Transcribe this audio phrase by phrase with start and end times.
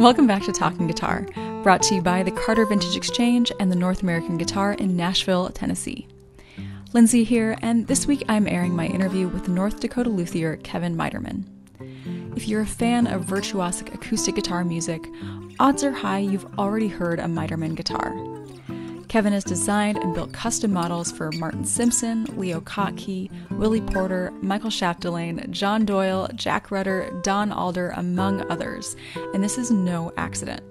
[0.00, 1.26] Welcome back to Talking Guitar,
[1.62, 5.50] brought to you by the Carter Vintage Exchange and the North American Guitar in Nashville,
[5.50, 6.08] Tennessee.
[6.94, 11.44] Lindsay here, and this week I'm airing my interview with North Dakota luthier Kevin Muiderman.
[12.34, 15.06] If you're a fan of virtuosic acoustic guitar music,
[15.60, 18.14] odds are high you've already heard a Muiderman guitar.
[19.10, 24.70] Kevin has designed and built custom models for Martin Simpson, Leo Kottke, Willy Porter, Michael
[24.70, 28.94] Chapdelaine, John Doyle, Jack Rutter, Don Alder, among others,
[29.34, 30.62] and this is no accident.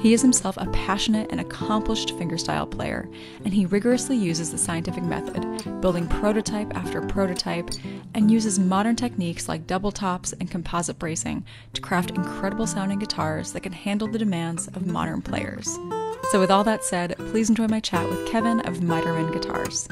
[0.00, 3.08] He is himself a passionate and accomplished fingerstyle player,
[3.44, 7.70] and he rigorously uses the scientific method, building prototype after prototype,
[8.14, 13.52] and uses modern techniques like double tops and composite bracing to craft incredible sounding guitars
[13.52, 15.78] that can handle the demands of modern players.
[16.30, 19.88] So, with all that said, please enjoy my chat with Kevin of Muiderman Guitars.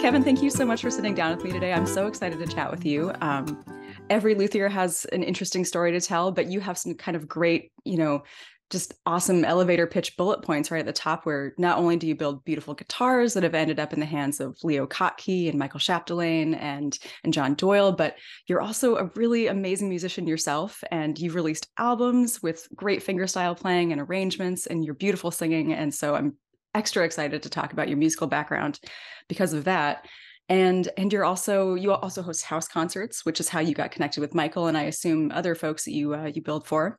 [0.00, 1.72] Kevin, thank you so much for sitting down with me today.
[1.72, 3.10] I'm so excited to chat with you.
[3.22, 3.64] Um,
[4.10, 7.72] every luthier has an interesting story to tell, but you have some kind of great,
[7.84, 8.22] you know,
[8.70, 12.14] just awesome elevator pitch bullet points right at the top where not only do you
[12.14, 15.78] build beautiful guitars that have ended up in the hands of Leo Kottke and Michael
[15.78, 21.34] Chapdelaine and and John Doyle, but you're also a really amazing musician yourself and you've
[21.34, 26.36] released albums with great fingerstyle playing and arrangements and your beautiful singing and so I'm
[26.74, 28.80] extra excited to talk about your musical background
[29.28, 30.06] because of that
[30.48, 34.20] and and you're also you also host house concerts which is how you got connected
[34.20, 36.98] with michael and i assume other folks that you uh, you build for.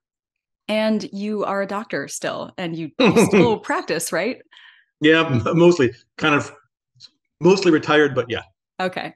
[0.67, 2.89] And you are a doctor still and you,
[3.27, 4.41] still practice right?
[4.99, 6.51] Yeah mostly kind of
[7.39, 8.41] mostly retired but yeah.
[8.79, 9.13] Okay.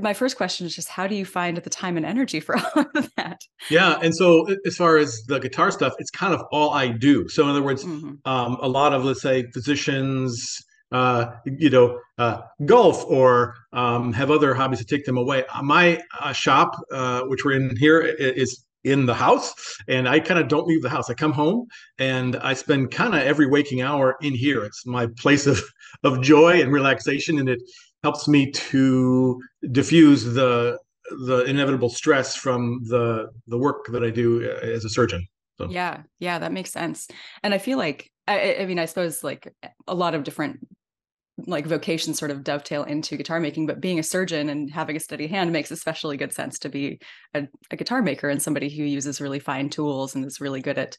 [0.00, 2.84] My first question is just how do you find the time and energy for all
[2.94, 3.40] of that?
[3.70, 7.26] Yeah and so as far as the guitar stuff it's kind of all i do.
[7.30, 8.16] So in other words mm-hmm.
[8.26, 10.62] um, a lot of let's say physicians
[10.92, 15.44] uh, you know, uh, golf or um, have other hobbies to take them away.
[15.62, 19.54] My uh, shop, uh, which we're in here, is in the house,
[19.88, 21.08] and I kind of don't leave the house.
[21.08, 21.66] I come home
[21.98, 24.62] and I spend kind of every waking hour in here.
[24.64, 25.60] It's my place of
[26.04, 27.60] of joy and relaxation, and it
[28.02, 29.40] helps me to
[29.72, 30.78] diffuse the
[31.26, 35.26] the inevitable stress from the the work that I do uh, as a surgeon.
[35.58, 35.70] So.
[35.70, 37.08] Yeah, yeah, that makes sense.
[37.42, 39.52] And I feel like I, I mean, I suppose like
[39.86, 40.66] a lot of different
[41.46, 45.00] like vocations sort of dovetail into guitar making but being a surgeon and having a
[45.00, 47.00] steady hand makes especially good sense to be
[47.34, 50.78] a, a, guitar maker and somebody who uses really fine tools and is really good
[50.78, 50.96] at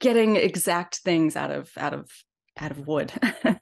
[0.00, 2.08] getting exact things out of out of
[2.58, 3.12] out of wood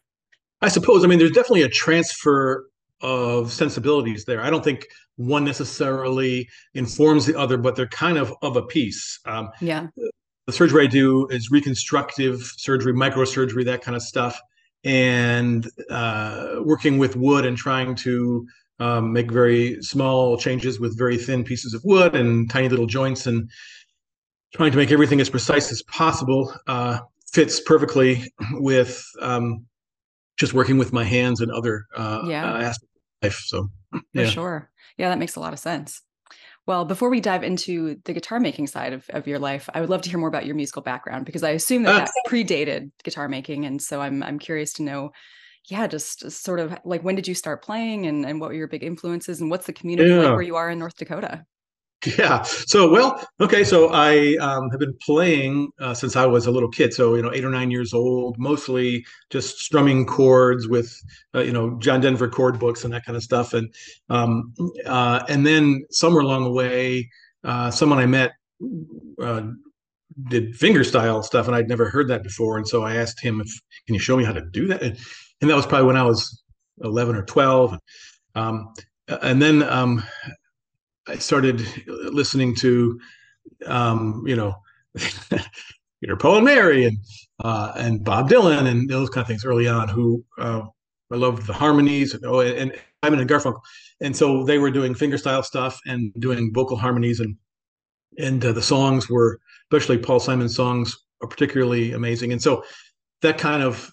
[0.63, 2.69] i suppose i mean there's definitely a transfer
[3.03, 4.87] of sensibilities there i don't think
[5.17, 9.87] one necessarily informs the other but they're kind of of a piece um, yeah
[10.47, 14.41] the surgery i do is reconstructive surgery microsurgery that kind of stuff
[14.85, 18.47] and uh, working with wood and trying to
[18.81, 23.27] um, make very small changes with very thin pieces of wood and tiny little joints
[23.27, 23.49] and
[24.55, 26.99] trying to make everything as precise as possible uh,
[27.33, 28.25] fits perfectly
[28.55, 29.65] with um,
[30.37, 32.45] just working with my hands and other uh, yeah.
[32.59, 32.92] Aspects.
[33.31, 33.69] So,
[34.13, 34.25] yeah.
[34.25, 34.71] for sure.
[34.97, 36.03] Yeah, that makes a lot of sense.
[36.65, 39.91] Well, before we dive into the guitar making side of, of your life, I would
[39.91, 42.93] love to hear more about your musical background because I assume that uh, that predated
[43.03, 43.65] guitar making.
[43.65, 45.11] And so I'm I'm curious to know,
[45.69, 48.69] yeah, just sort of like when did you start playing and, and what were your
[48.69, 50.19] big influences and what's the community yeah.
[50.19, 51.45] like where you are in North Dakota?
[52.19, 52.43] Yeah.
[52.43, 53.63] So, well, okay.
[53.63, 56.93] So I um, have been playing uh, since I was a little kid.
[56.93, 60.93] So, you know, eight or nine years old, mostly just strumming chords with,
[61.35, 63.55] uh, you know, John Denver chord books and that kind of stuff.
[63.55, 63.73] And
[64.11, 64.53] um,
[64.85, 67.09] uh, and then somewhere along the way,
[67.45, 68.33] uh, someone I met
[69.21, 69.43] uh,
[70.29, 72.57] did fingerstyle stuff, and I'd never heard that before.
[72.57, 73.49] And so I asked him if,
[73.87, 74.83] can you show me how to do that?
[74.83, 74.99] And,
[75.41, 76.43] and that was probably when I was
[76.83, 77.79] eleven or twelve.
[78.35, 78.73] Um,
[79.09, 80.03] and then um,
[81.09, 83.01] I started listening to,
[83.67, 84.55] um, you know,
[86.01, 86.99] Peter Paul and Mary and
[87.45, 89.89] uh, and Bob Dylan and those kind of things early on.
[89.89, 90.63] Who uh,
[91.13, 92.73] I loved the harmonies and oh, and
[93.05, 93.61] Simon and Garfunkel,
[94.01, 97.37] and so they were doing fingerstyle stuff and doing vocal harmonies and
[98.19, 99.41] and uh, the songs were
[99.71, 102.33] especially Paul Simon songs are particularly amazing.
[102.33, 102.65] And so
[103.23, 103.93] that kind of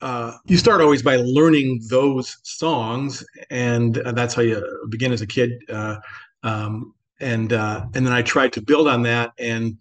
[0.00, 4.60] uh, you start always by learning those songs, and that's how you
[4.90, 5.52] begin as a kid.
[5.68, 5.98] Uh,
[6.42, 9.76] um, and uh, and then I tried to build on that and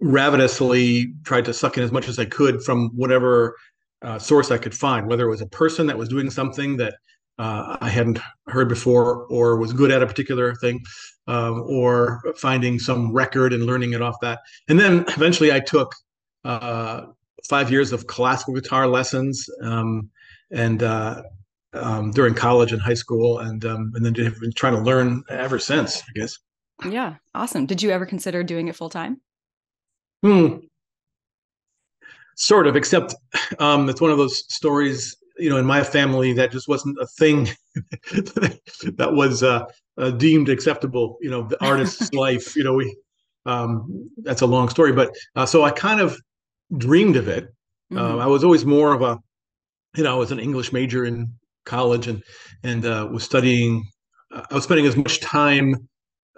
[0.00, 3.56] ravenously tried to suck in as much as I could from whatever
[4.02, 6.94] uh, source I could find, whether it was a person that was doing something that
[7.38, 10.80] uh, I hadn't heard before or was good at a particular thing,
[11.26, 14.40] um, or finding some record and learning it off that.
[14.68, 15.94] And then eventually I took
[16.44, 17.02] uh,
[17.48, 19.48] five years of classical guitar lessons.
[19.62, 20.10] Um,
[20.50, 21.22] and uh,
[21.74, 25.22] um, during college and high school, and um, and then have been trying to learn
[25.28, 26.38] ever since, I guess.
[26.88, 27.66] Yeah, awesome.
[27.66, 29.20] Did you ever consider doing it full time?
[30.22, 30.58] Hmm.
[32.36, 33.14] Sort of, except
[33.58, 37.06] um, it's one of those stories, you know, in my family that just wasn't a
[37.06, 39.64] thing that was uh,
[39.98, 41.18] uh, deemed acceptable.
[41.20, 42.54] You know, the artist's life.
[42.54, 42.96] You know, we
[43.44, 46.18] um, that's a long story, but uh, so I kind of
[46.76, 47.52] dreamed of it.
[47.92, 48.20] Mm-hmm.
[48.20, 49.18] I was always more of a,
[49.96, 51.32] you know, I was an English major in
[51.68, 52.22] college and
[52.64, 53.84] and uh, was studying.
[54.32, 55.88] I was spending as much time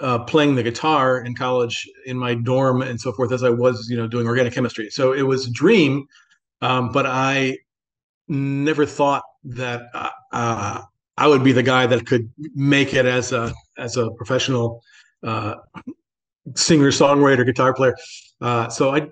[0.01, 3.89] uh, playing the guitar in college in my dorm and so forth as I was,
[3.91, 4.91] you know, doing organic chemistry.
[4.91, 6.07] So it was a dream,
[6.63, 7.59] um, but I
[8.29, 10.83] never thought that uh, uh,
[11.17, 14.83] I would be the guy that could make it as a as a professional
[15.23, 15.57] uh,
[16.55, 17.95] singer, songwriter, guitar player.
[18.41, 19.09] Uh, so I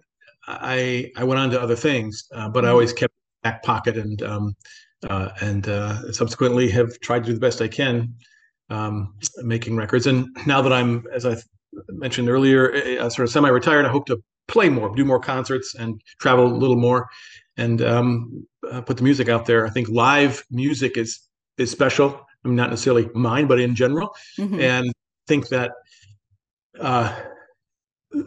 [0.47, 2.73] I I went on to other things, uh, but I mm-hmm.
[2.73, 4.57] always kept back pocket and um,
[5.09, 5.65] and
[6.15, 8.15] subsequently have tried to do the best I can
[8.71, 10.07] um, making records.
[10.07, 11.37] And now that I'm, as I
[11.89, 16.01] mentioned earlier, uh, sort of semi-retired, I hope to play more, do more concerts, and
[16.21, 17.09] travel a little more,
[17.57, 19.67] and um, uh, put the music out there.
[19.67, 21.21] I think live music is
[21.59, 22.27] is special.
[22.45, 24.61] I mean, not necessarily mine, but in general, mm-hmm.
[24.61, 24.93] and
[25.27, 25.73] think that
[26.81, 27.15] uh,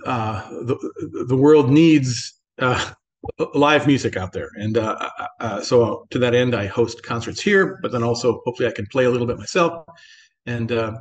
[0.06, 2.34] uh, the the world needs.
[2.60, 2.94] Uh,
[3.54, 4.50] live music out there.
[4.56, 5.10] And uh,
[5.40, 8.88] uh, so to that end, I host concerts here, but then also hopefully I can
[8.88, 9.86] play a little bit myself
[10.46, 10.98] and uh,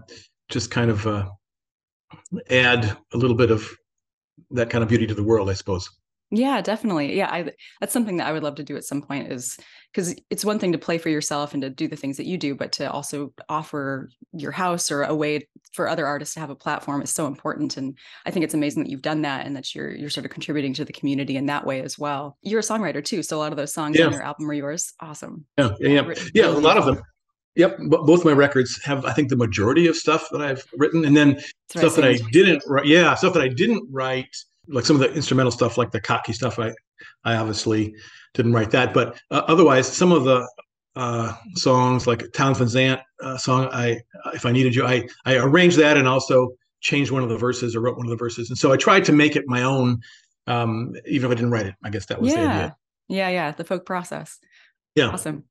[0.49, 1.29] just kind of uh,
[2.51, 3.69] add a little bit of
[4.51, 5.89] that kind of beauty to the world, I suppose.
[6.31, 7.17] Yeah, definitely.
[7.17, 7.51] Yeah, I,
[7.81, 9.33] that's something that I would love to do at some point.
[9.33, 9.59] Is
[9.93, 12.39] because it's one thing to play for yourself and to do the things that you
[12.39, 16.51] do, but to also offer your house or a way for other artists to have
[16.51, 17.77] a platform is so important.
[17.77, 20.33] And I think it's amazing that you've done that and that you're you're sort of
[20.33, 22.37] contributing to the community in that way as well.
[22.43, 24.07] You're a songwriter too, so a lot of those songs yeah.
[24.07, 24.93] on your album are yours.
[25.01, 25.45] Awesome.
[25.59, 26.15] Yeah, yeah, yeah.
[26.35, 27.03] yeah a lot of them.
[27.57, 31.17] Yep, both my records have I think the majority of stuff that I've written, and
[31.17, 32.87] then That's stuff that I didn't write.
[32.87, 34.37] Yeah, stuff that I didn't write,
[34.69, 36.61] like some of the instrumental stuff, like the Kottke stuff.
[36.61, 36.73] I
[37.25, 37.95] I obviously
[38.35, 40.49] didn't write that, but uh, otherwise, some of the
[40.97, 44.01] uh, songs, like Townes Van Zandt uh, song, I
[44.35, 46.51] if I needed you, I I arranged that and also
[46.81, 49.05] changed one of the verses or wrote one of the verses, and so I tried
[49.05, 50.01] to make it my own,
[50.47, 51.75] um, even if I didn't write it.
[51.85, 52.37] I guess that was yeah.
[52.37, 52.77] the idea.
[53.09, 54.39] Yeah, yeah, the folk process.
[54.95, 55.45] Yeah, awesome.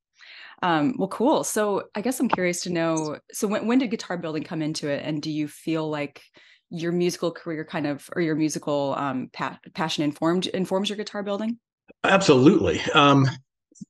[0.61, 1.43] Um, well, cool.
[1.43, 3.17] So I guess I'm curious to know.
[3.31, 6.21] So when when did guitar building come into it, and do you feel like
[6.69, 11.23] your musical career kind of or your musical um, pa- passion informed informs your guitar
[11.23, 11.57] building?
[12.03, 12.79] Absolutely.
[12.93, 13.27] Um,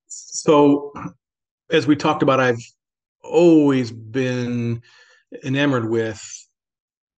[0.07, 0.93] so
[1.69, 2.61] as we talked about, I've
[3.23, 4.81] always been
[5.43, 6.21] enamored with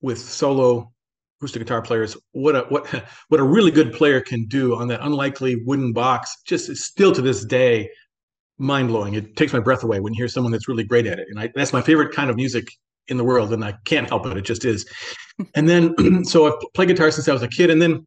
[0.02, 0.92] with solo
[1.40, 2.88] acoustic guitar players what a what
[3.30, 7.22] what a really good player can do on that unlikely wooden box just still to
[7.22, 7.90] this day
[8.62, 9.16] mind blowing.
[9.16, 11.28] It takes my breath away when you hear someone that's really great at it.
[11.30, 12.68] And I, that's my favorite kind of music
[13.08, 13.54] in the world.
[13.54, 14.38] And I can't help it.
[14.38, 14.86] It just is.
[15.56, 17.70] And then, so I've played guitar since I was a kid.
[17.70, 18.06] And then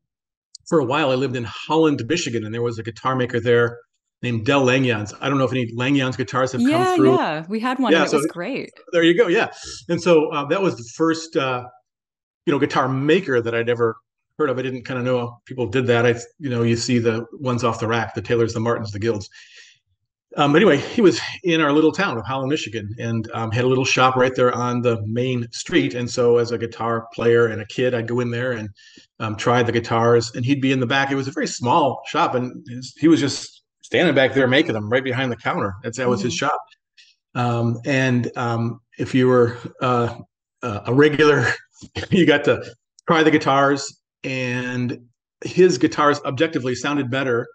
[0.67, 3.79] for a while, I lived in Holland, Michigan, and there was a guitar maker there
[4.23, 5.13] named Del Langejans.
[5.21, 7.17] I don't know if any Langejans guitars have yeah, come through.
[7.17, 7.93] Yeah, we had one.
[7.93, 8.73] Yeah, and it so was great.
[8.93, 9.29] There you go.
[9.29, 9.51] Yeah,
[9.89, 11.65] and so uh, that was the first, uh,
[12.47, 13.97] you know, guitar maker that I'd ever
[14.39, 14.59] heard of.
[14.59, 16.07] I didn't kind of know people did that.
[16.07, 18.99] I, you know, you see the ones off the rack, the Taylors, the Martins, the
[18.99, 19.29] Guilds.
[20.37, 23.69] Um, anyway, he was in our little town of Holland, Michigan, and um, had a
[23.69, 25.95] little shop right there on the main street.
[25.95, 28.69] And so, as a guitar player and a kid, I'd go in there and
[29.21, 31.13] um, try the guitars, and he'd be in the back.
[31.13, 34.73] It was a very small shop, and his, he was just standing back there making
[34.73, 35.75] them right behind the counter.
[35.83, 36.27] That's that was mm-hmm.
[36.27, 36.61] his shop.
[37.37, 40.19] Um, and um, if you were uh,
[40.63, 41.47] uh, a regular,
[42.11, 42.75] you got to
[43.07, 44.99] try the guitars, and
[45.45, 47.47] his guitars objectively sounded better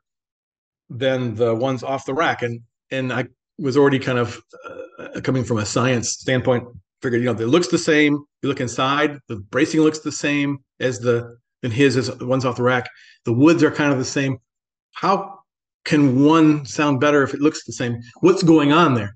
[0.89, 2.41] than the ones off the rack.
[2.41, 3.25] And and I
[3.58, 4.41] was already kind of
[5.00, 6.65] uh, coming from a science standpoint.
[7.01, 8.13] Figured, you know, it looks the same.
[8.41, 12.46] You look inside, the bracing looks the same as the and his as the ones
[12.46, 12.89] off the rack.
[13.25, 14.38] The woods are kind of the same.
[14.93, 15.39] How
[15.86, 18.00] can one sound better if it looks the same?
[18.19, 19.13] What's going on there?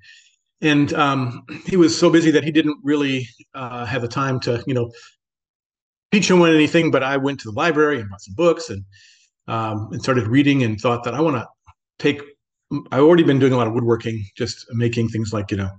[0.62, 4.64] And um, he was so busy that he didn't really uh, have the time to,
[4.66, 4.90] you know,
[6.14, 6.90] teach anyone anything.
[6.90, 8.86] But I went to the library and bought some books and
[9.48, 11.46] um, and started reading and thought that I want to
[12.00, 12.22] take
[12.92, 15.70] I've already been doing a lot of woodworking, just making things like, you know,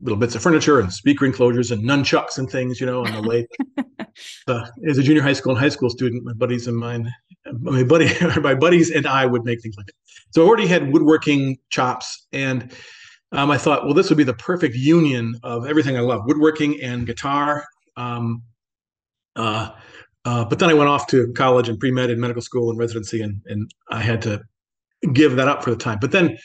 [0.00, 3.20] little bits of furniture and speaker enclosures and nunchucks and things, you know, on the
[3.22, 3.46] lathe.
[4.48, 7.10] uh, as a junior high school and high school student, my buddies and mine,
[7.60, 9.94] my buddy, my buddies and I would make things like that.
[10.30, 12.72] So I already had woodworking chops, and
[13.32, 16.80] um, I thought, well, this would be the perfect union of everything I love: woodworking
[16.82, 17.64] and guitar.
[17.96, 18.42] Um,
[19.36, 19.70] uh,
[20.24, 22.78] uh, but then I went off to college and pre med and medical school and
[22.78, 24.42] residency, and and I had to
[25.12, 25.98] give that up for the time.
[26.00, 26.38] But then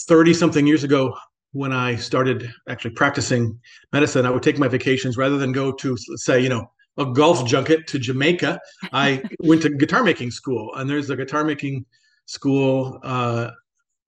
[0.00, 1.16] 30 something years ago,
[1.52, 3.58] when I started actually practicing
[3.92, 7.06] medicine, I would take my vacations rather than go to, let's say, you know, a
[7.06, 8.60] golf junket to Jamaica,
[8.92, 11.84] I went to guitar making school, and there's a guitar making
[12.26, 13.50] school uh,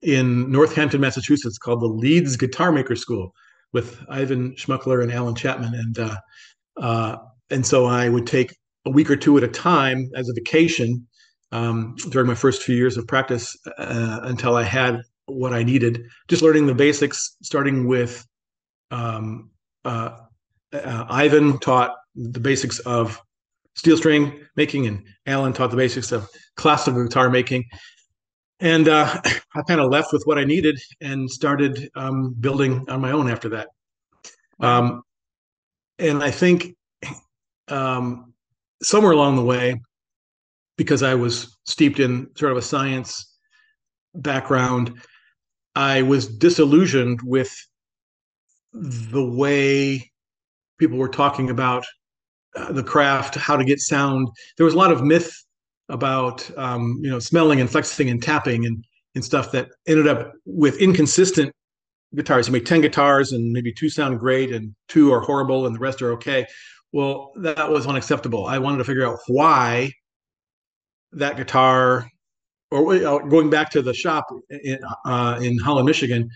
[0.03, 3.35] in Northampton, Massachusetts, called the Leeds Guitar Maker School,
[3.73, 6.17] with Ivan Schmuckler and Alan Chapman, and uh,
[6.81, 7.17] uh,
[7.51, 11.07] and so I would take a week or two at a time as a vacation
[11.53, 16.05] um, during my first few years of practice uh, until I had what I needed.
[16.29, 18.27] Just learning the basics, starting with
[18.91, 19.51] um,
[19.85, 20.17] uh,
[20.73, 23.21] uh, Ivan taught the basics of
[23.75, 27.65] steel string making, and Alan taught the basics of classical guitar making.
[28.61, 29.21] And uh,
[29.55, 33.31] I kind of left with what I needed and started um, building on my own
[33.31, 33.69] after that.
[34.61, 35.03] Um,
[35.99, 36.75] and I think
[37.69, 38.33] um,
[38.83, 39.81] somewhere along the way,
[40.77, 43.33] because I was steeped in sort of a science
[44.15, 45.01] background,
[45.75, 47.53] I was disillusioned with
[48.73, 50.11] the way
[50.79, 51.85] people were talking about
[52.57, 54.29] uh, the craft, how to get sound.
[54.57, 55.33] There was a lot of myth
[55.89, 60.33] about um, you know smelling and flexing and tapping and and stuff that ended up
[60.45, 61.53] with inconsistent
[62.15, 62.47] guitars.
[62.47, 65.81] You make ten guitars and maybe two sound great and two are horrible and the
[65.81, 66.47] rest are okay.
[66.93, 68.47] Well, that was unacceptable.
[68.47, 69.93] I wanted to figure out why
[71.17, 72.09] that guitar,
[72.71, 76.29] or uh, going back to the shop in, uh, in Holland, Michigan,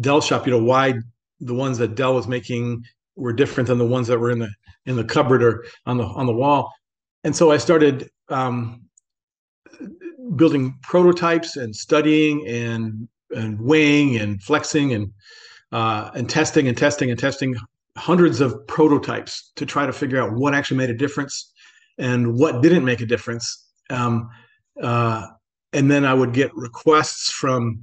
[0.00, 0.46] Del shop.
[0.46, 0.94] You know why
[1.40, 2.84] the ones that Del was making
[3.16, 4.50] were different than the ones that were in the
[4.86, 6.72] in the cupboard or on the on the wall.
[7.24, 8.82] And so I started um,
[10.36, 15.12] building prototypes and studying and and weighing and flexing and
[15.72, 17.54] uh, and testing and testing and testing
[17.96, 21.52] hundreds of prototypes to try to figure out what actually made a difference
[21.98, 23.68] and what didn't make a difference.
[23.92, 24.30] Um,
[24.82, 25.26] uh,
[25.72, 27.82] and then I would get requests from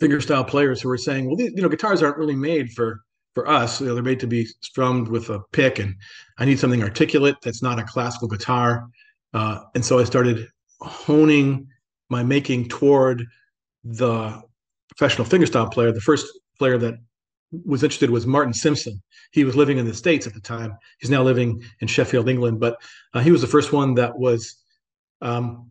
[0.00, 3.02] fingerstyle players who were saying, "Well, these, you know, guitars aren't really made for
[3.34, 3.80] for us.
[3.80, 5.94] You know, they're made to be strummed with a pick, and
[6.38, 8.88] I need something articulate that's not a classical guitar."
[9.34, 10.48] Uh, and so I started
[10.80, 11.66] honing
[12.10, 13.24] my making toward
[13.84, 14.42] the
[14.88, 15.92] professional fingerstyle player.
[15.92, 16.26] The first
[16.58, 16.94] player that
[17.64, 19.02] was interested was Martin Simpson.
[19.32, 20.76] He was living in the States at the time.
[20.98, 22.76] He's now living in Sheffield, England, but
[23.14, 24.61] uh, he was the first one that was
[25.22, 25.70] um,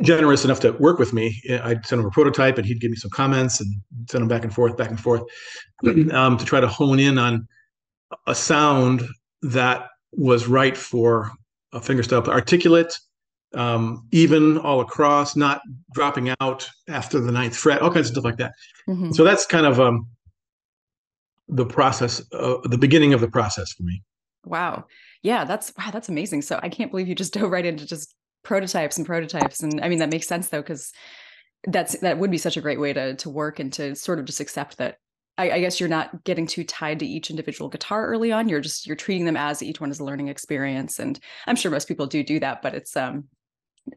[0.00, 1.40] generous enough to work with me.
[1.62, 3.74] I'd send him a prototype and he'd give me some comments and
[4.08, 5.22] send them back and forth, back and forth
[6.12, 7.46] um, to try to hone in on
[8.26, 9.02] a sound
[9.42, 11.30] that was right for
[11.72, 12.94] a fingerstyle articulate,
[13.54, 15.60] um, even all across, not
[15.94, 18.52] dropping out after the ninth fret, all kinds of stuff like that.
[18.88, 19.12] Mm-hmm.
[19.12, 20.06] So that's kind of um,
[21.48, 24.02] the process, uh, the beginning of the process for me.
[24.44, 24.86] Wow.
[25.22, 26.42] Yeah, that's wow, that's amazing.
[26.42, 29.62] So I can't believe you just dove right into just prototypes and prototypes.
[29.62, 30.92] And I mean that makes sense though, because
[31.64, 34.24] that's that would be such a great way to to work and to sort of
[34.24, 34.96] just accept that
[35.38, 38.50] I, I, guess you're not getting too tied to each individual guitar early on.
[38.50, 41.70] You're just you're treating them as each one is a learning experience, and I'm sure
[41.70, 42.60] most people do do that.
[42.60, 43.24] But it's um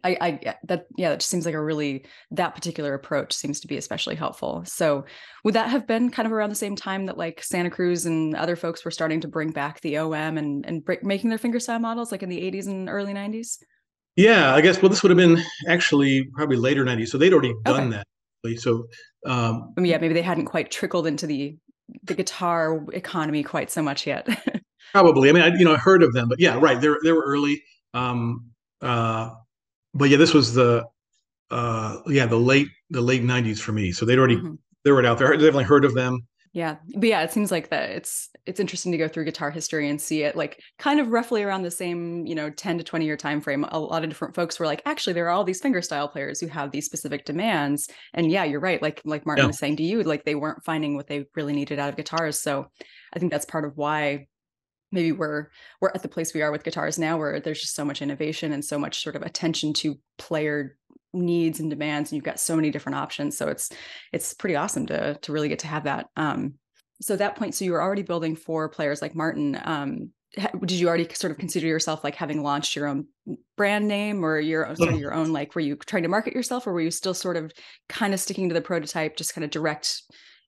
[0.04, 3.68] I, I that yeah, that just seems like a really that particular approach seems to
[3.68, 4.64] be especially helpful.
[4.66, 5.06] So
[5.44, 8.36] would that have been kind of around the same time that like Santa Cruz and
[8.36, 11.82] other folks were starting to bring back the OM and and break, making their fingerstyle
[11.82, 13.58] models like in the 80s and early 90s?
[14.16, 14.82] Yeah, I guess.
[14.82, 17.98] Well, this would have been actually probably later 90s, so they'd already done okay.
[17.98, 18.08] that.
[18.60, 18.88] So
[19.26, 21.58] um, I mean, yeah, maybe they hadn't quite trickled into the
[22.04, 24.28] the guitar economy quite so much yet.
[24.92, 25.30] probably.
[25.30, 26.80] I mean, I you know I heard of them, but yeah, right.
[26.80, 27.62] They they were early.
[27.94, 29.32] Um, uh,
[29.94, 30.86] but yeah, this was the
[31.52, 33.92] uh, yeah the late the late '90s for me.
[33.92, 34.56] So they'd already mm-hmm.
[34.84, 35.28] they were out there.
[35.28, 36.20] I definitely heard of them.
[36.56, 39.90] Yeah, but yeah, it seems like that it's it's interesting to go through guitar history
[39.90, 43.04] and see it like kind of roughly around the same you know 10 to 20
[43.04, 43.66] year time frame.
[43.66, 46.48] A lot of different folks were like, actually, there are all these fingerstyle players who
[46.48, 47.90] have these specific demands.
[48.14, 48.82] And yeah, you're right.
[48.82, 49.48] Like like Martin yeah.
[49.48, 52.40] was saying to you, like they weren't finding what they really needed out of guitars.
[52.40, 52.68] So
[53.12, 54.28] I think that's part of why
[54.94, 55.48] maybe we're
[55.82, 58.54] we're at the place we are with guitars now where there's just so much innovation
[58.54, 60.78] and so much sort of attention to player
[61.16, 63.38] needs and demands and you've got so many different options.
[63.38, 63.70] So it's
[64.14, 66.56] it's pretty awesome to to really get to have that um
[67.02, 70.10] so that point so you were already building for players like martin um
[70.66, 73.06] did you already sort of consider yourself like having launched your own
[73.56, 76.68] brand name or your sort of your own like were you trying to market yourself
[76.68, 77.52] or were you still sort of
[77.88, 80.02] kind of sticking to the prototype just kind of direct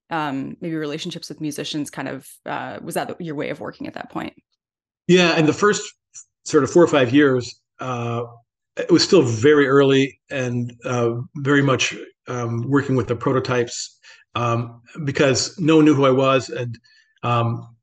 [0.10, 3.94] um, maybe relationships with musicians kind of uh, was that your way of working at
[3.96, 4.34] that point?
[5.08, 5.84] Yeah and the first
[6.46, 8.24] sort of four or five years uh,
[8.78, 11.96] it was still very early and uh, very much
[12.28, 13.98] um, working with the prototypes
[14.36, 16.78] um, because no one knew who i was and
[17.24, 17.76] um,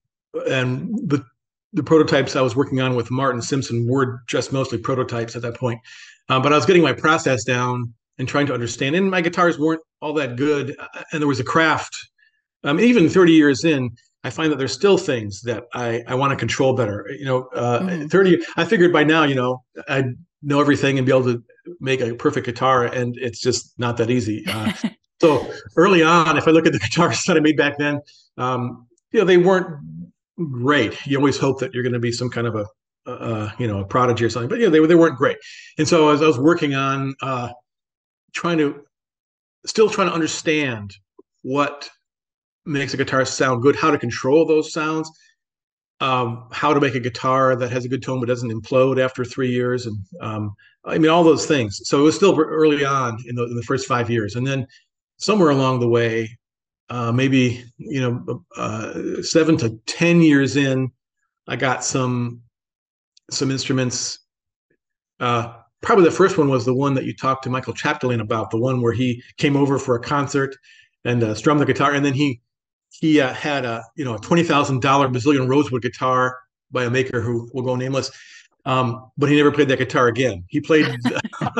[0.48, 1.24] and the
[1.72, 5.56] the prototypes i was working on with martin simpson were just mostly prototypes at that
[5.56, 5.80] point
[6.28, 9.58] um, but i was getting my process down and trying to understand and my guitars
[9.58, 11.96] weren't all that good uh, and there was a craft
[12.64, 13.90] um, even 30 years in,
[14.24, 17.06] I find that there's still things that I, I want to control better.
[17.16, 18.06] You know, uh, mm-hmm.
[18.06, 21.42] 30, I figured by now, you know, I'd know everything and be able to
[21.80, 24.44] make a perfect guitar, and it's just not that easy.
[24.46, 24.72] Uh,
[25.20, 28.00] so early on, if I look at the guitars that I made back then,
[28.36, 29.78] um, you know, they weren't
[30.50, 31.06] great.
[31.06, 32.66] You always hope that you're going to be some kind of a,
[33.10, 35.36] uh, you know, a prodigy or something, but yeah, they, they weren't great.
[35.78, 37.50] And so as I was working on uh,
[38.34, 38.82] trying to,
[39.66, 40.94] still trying to understand
[41.42, 41.88] what
[42.66, 45.10] makes a guitar sound good, how to control those sounds,
[46.00, 49.24] um, how to make a guitar that has a good tone but doesn't implode after
[49.24, 51.80] three years, and um, I mean all those things.
[51.84, 54.66] So it was still early on in the, in the first five years, and then
[55.16, 56.36] somewhere along the way,
[56.90, 60.90] uh, maybe you know uh, seven to ten years in,
[61.46, 62.42] I got some
[63.30, 64.18] some instruments.
[65.20, 68.50] Uh, probably the first one was the one that you talked to Michael Chapdelaine about,
[68.50, 70.56] the one where he came over for a concert
[71.04, 72.40] and uh, strummed the guitar, and then he
[73.00, 76.38] he uh, had a you know a twenty thousand dollar Brazilian rosewood guitar
[76.70, 78.10] by a maker who will go nameless.
[78.66, 80.44] Um, but he never played that guitar again.
[80.48, 80.86] He played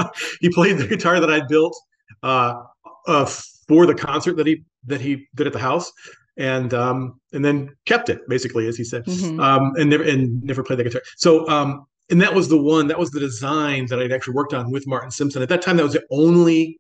[0.41, 1.77] he played the guitar that I built
[2.23, 2.63] uh,
[3.07, 3.27] uh,
[3.69, 5.91] for the concert that he that he did at the house,
[6.37, 9.41] and um, and then kept it basically, as he said, mm-hmm.
[9.41, 11.03] um, and never and never played the guitar.
[11.17, 14.55] So um, and that was the one that was the design that I'd actually worked
[14.55, 15.43] on with Martin Simpson.
[15.43, 16.79] At that time, that was the only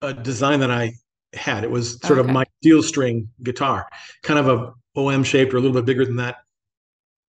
[0.00, 0.92] uh, design that I
[1.34, 1.64] had.
[1.64, 2.28] It was sort okay.
[2.28, 3.88] of my steel string guitar,
[4.22, 6.36] kind of a OM shaped or a little bit bigger than that,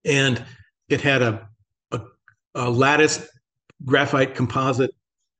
[0.04, 0.44] and
[0.88, 1.48] it had a,
[1.92, 2.00] a,
[2.54, 3.26] a lattice
[3.84, 4.90] graphite composite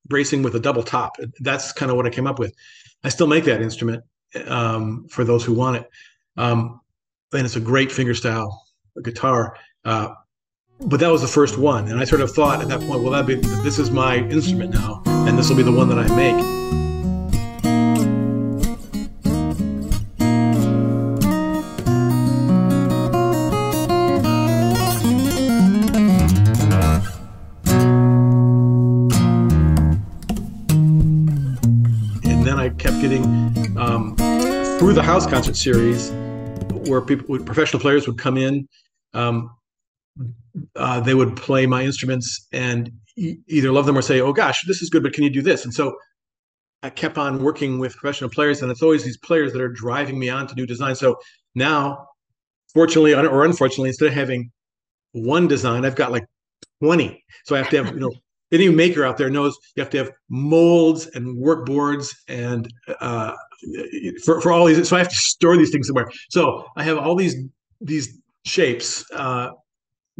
[0.06, 1.16] bracing with a double top.
[1.40, 2.54] That's kind of what I came up with.
[3.02, 4.04] I still make that instrument
[4.46, 5.90] um, for those who want it,
[6.36, 6.80] um,
[7.32, 8.50] and it's a great fingerstyle
[9.02, 9.56] guitar.
[9.84, 10.14] Uh,
[10.80, 13.10] but that was the first one, and I sort of thought at that point, well,
[13.10, 16.16] that be this is my instrument now, and this will be the one that I
[16.16, 16.93] make.
[35.44, 36.10] Concert series,
[36.88, 38.66] where people, professional players would come in,
[39.12, 39.54] um,
[40.74, 44.64] uh, they would play my instruments and e- either love them or say, "Oh gosh,
[44.66, 45.98] this is good, but can you do this?" And so
[46.82, 50.18] I kept on working with professional players, and it's always these players that are driving
[50.18, 50.94] me on to new design.
[50.94, 51.16] So
[51.54, 52.06] now,
[52.72, 54.50] fortunately or unfortunately, instead of having
[55.12, 56.24] one design, I've got like
[56.82, 57.22] 20.
[57.44, 58.14] So I have to have, you know,
[58.50, 63.34] any maker out there knows you have to have molds and work boards and uh,
[64.24, 66.10] for, for all these so i have to store these things somewhere.
[66.30, 67.36] So i have all these
[67.80, 69.50] these shapes uh,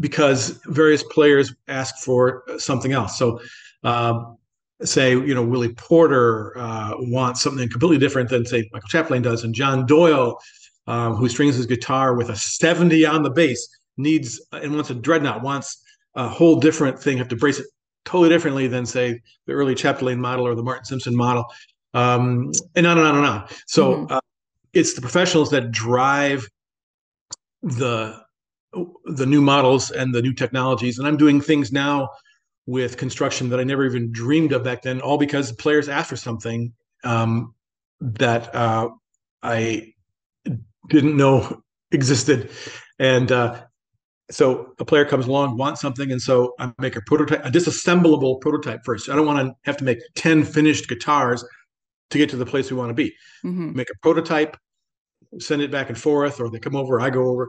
[0.00, 3.18] because various players ask for something else.
[3.18, 3.40] So
[3.84, 4.38] um,
[4.82, 9.44] say you know willy porter uh, wants something completely different than say michael chapdelaine does
[9.44, 10.38] and john doyle
[10.86, 14.94] um, who strings his guitar with a 70 on the bass needs and wants a
[14.94, 15.82] dreadnought wants
[16.16, 17.66] a whole different thing have to brace it
[18.04, 21.44] totally differently than say the early chapdelaine model or the martin simpson model
[21.94, 23.48] um, and on and on and on.
[23.66, 24.12] So mm-hmm.
[24.12, 24.20] uh,
[24.72, 26.46] it's the professionals that drive
[27.62, 28.22] the
[29.04, 30.98] the new models and the new technologies.
[30.98, 32.10] And I'm doing things now
[32.66, 36.16] with construction that I never even dreamed of back then, all because players asked for
[36.16, 36.72] something
[37.04, 37.54] um,
[38.00, 38.88] that uh,
[39.42, 39.92] I
[40.88, 42.50] didn't know existed.
[42.98, 43.62] And uh,
[44.30, 48.40] so a player comes along, wants something, and so I make a prototype, a disassemblable
[48.40, 49.08] prototype first.
[49.08, 51.44] I don't want to have to make 10 finished guitars
[52.10, 53.14] to get to the place we want to be.
[53.44, 53.76] Mm-hmm.
[53.76, 54.56] Make a prototype,
[55.38, 57.48] send it back and forth, or they come over, I go over,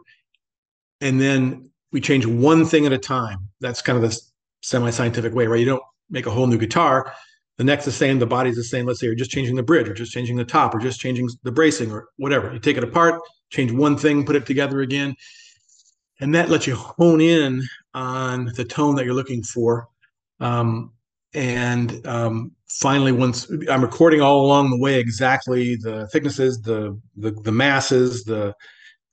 [1.01, 3.49] and then we change one thing at a time.
[3.61, 4.19] That's kind of the
[4.61, 5.59] semi-scientific way, right?
[5.59, 7.13] You don't make a whole new guitar.
[7.57, 8.85] The neck's the same, the body's the same.
[8.85, 11.29] Let's say you're just changing the bridge, or just changing the top, or just changing
[11.43, 12.51] the bracing, or whatever.
[12.51, 15.15] You take it apart, change one thing, put it together again,
[16.19, 17.61] and that lets you hone in
[17.93, 19.87] on the tone that you're looking for.
[20.39, 20.91] Um,
[21.33, 27.31] and um, finally once i'm recording all along the way exactly the thicknesses the the,
[27.43, 28.53] the masses the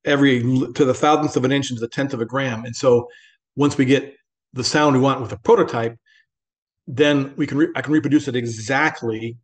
[0.05, 0.41] every
[0.75, 2.65] to the thousandth of an inch into the tenth of a gram.
[2.65, 3.09] And so
[3.57, 4.15] once we get
[4.53, 5.97] the sound we want with a prototype
[6.89, 9.37] then we can re- i can reproduce it exactly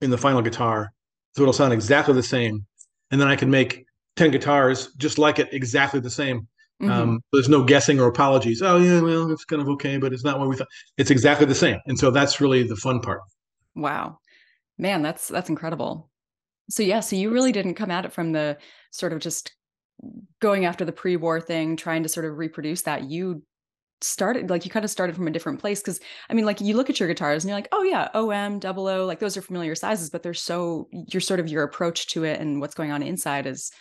[0.00, 0.90] in the final guitar.
[1.34, 2.66] So it'll sound exactly the same.
[3.10, 3.84] And then i can make
[4.16, 6.48] 10 guitars just like it exactly the same
[6.80, 6.92] Mm-hmm.
[6.92, 8.62] Um, there's no guessing or apologies.
[8.62, 10.68] Oh yeah, well, it's kind of okay, but it's not what we thought.
[10.96, 13.20] It's exactly the same, and so that's really the fun part.
[13.74, 14.18] Wow,
[14.78, 16.08] man, that's that's incredible.
[16.70, 18.58] So yeah, so you really didn't come at it from the
[18.92, 19.52] sort of just
[20.40, 23.10] going after the pre-war thing, trying to sort of reproduce that.
[23.10, 23.42] You
[24.00, 25.98] started like you kind of started from a different place because
[26.30, 28.86] I mean, like you look at your guitars and you're like, oh yeah, OM, double
[28.86, 32.22] O, like those are familiar sizes, but they're so you're sort of your approach to
[32.22, 33.72] it and what's going on inside is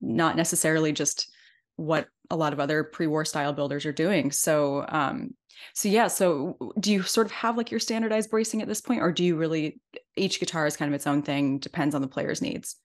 [0.00, 1.28] not necessarily just
[1.76, 4.30] what a lot of other pre-war style builders are doing.
[4.30, 5.34] So um
[5.72, 9.00] so yeah, so do you sort of have like your standardized bracing at this point
[9.02, 9.80] or do you really
[10.16, 12.76] each guitar is kind of its own thing, depends on the player's needs?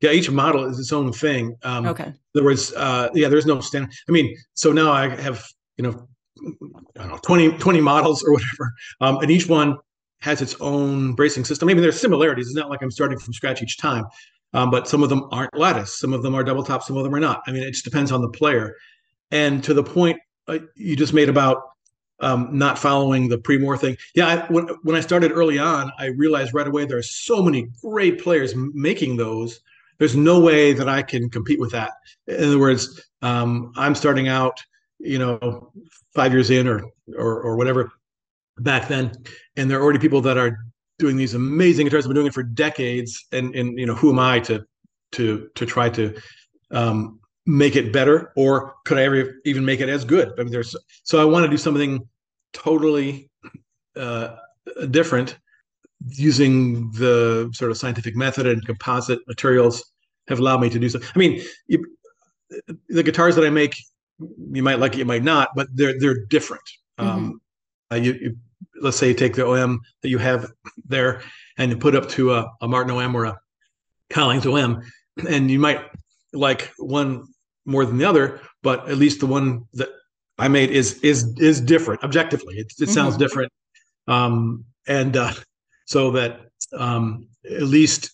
[0.00, 1.56] Yeah, each model is its own thing.
[1.62, 2.12] Um okay.
[2.34, 3.90] There was uh yeah, there's no standard.
[4.08, 5.44] I mean, so now I have,
[5.76, 6.08] you know,
[6.96, 8.72] I don't know, 20, 20 models or whatever.
[9.00, 9.76] Um, and each one
[10.20, 11.66] has its own bracing system.
[11.66, 12.46] Maybe there's similarities.
[12.46, 14.04] It's not like I'm starting from scratch each time.
[14.56, 15.98] Um, but some of them aren't lattice.
[15.98, 16.82] Some of them are double top.
[16.82, 17.42] Some of them are not.
[17.46, 18.74] I mean, it just depends on the player.
[19.30, 21.62] And to the point uh, you just made about
[22.20, 23.96] um, not following the pre-war thing.
[24.14, 27.42] Yeah, I, when when I started early on, I realized right away there are so
[27.42, 29.60] many great players making those.
[29.98, 31.92] There's no way that I can compete with that.
[32.26, 34.62] In other words, um, I'm starting out,
[34.98, 35.72] you know,
[36.14, 36.84] five years in or
[37.18, 37.92] or or whatever
[38.58, 39.12] back then,
[39.56, 40.56] and there are already people that are
[40.98, 42.04] doing these amazing guitars.
[42.04, 44.64] I've been doing it for decades, and and you know who am I to
[45.12, 46.14] to to try to
[46.70, 50.32] um, make it better, or could I ever even make it as good?
[50.38, 52.08] I mean, there's so I want to do something
[52.52, 53.30] totally
[53.96, 54.36] uh,
[54.90, 55.38] different
[56.08, 59.92] using the sort of scientific method and composite materials
[60.28, 61.00] have allowed me to do so.
[61.14, 61.84] I mean, you,
[62.88, 63.76] the guitars that I make,
[64.18, 66.62] you might like it, you might not, but they're they're different.
[66.98, 67.10] Mm-hmm.
[67.10, 67.40] Um,
[67.92, 68.36] uh, you, you,
[68.80, 70.50] let's say you take the OM that you have
[70.86, 71.22] there
[71.58, 73.38] and you put up to a, a Martin OM or a
[74.10, 74.82] Collings OM,
[75.28, 75.80] and you might
[76.32, 77.26] like one
[77.64, 79.88] more than the other, but at least the one that
[80.38, 82.56] I made is is is different objectively.
[82.56, 82.92] It, it mm-hmm.
[82.92, 83.50] sounds different,
[84.06, 85.32] um, and uh,
[85.86, 86.40] so that
[86.76, 88.12] um, at least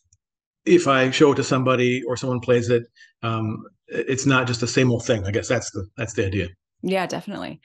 [0.64, 2.84] if I show it to somebody or someone plays it,
[3.22, 5.26] um, it's not just the same old thing.
[5.26, 6.48] I guess that's the that's the idea.
[6.82, 7.60] Yeah, definitely.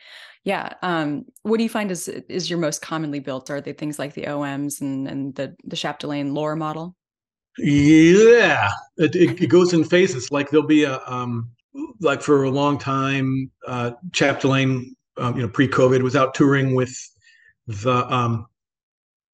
[0.48, 0.72] Yeah.
[0.82, 3.50] Um, what do you find is is your most commonly built?
[3.50, 6.96] Are they things like the OMs and and the the Chapdelaine Loar model?
[7.58, 10.32] Yeah, it, it, it, goes in phases.
[10.32, 11.50] Like there'll be a um,
[12.00, 14.86] like for a long time, uh, Chapdelaine,
[15.18, 16.96] um, you know, pre-COVID, was out touring with
[17.68, 18.46] the um,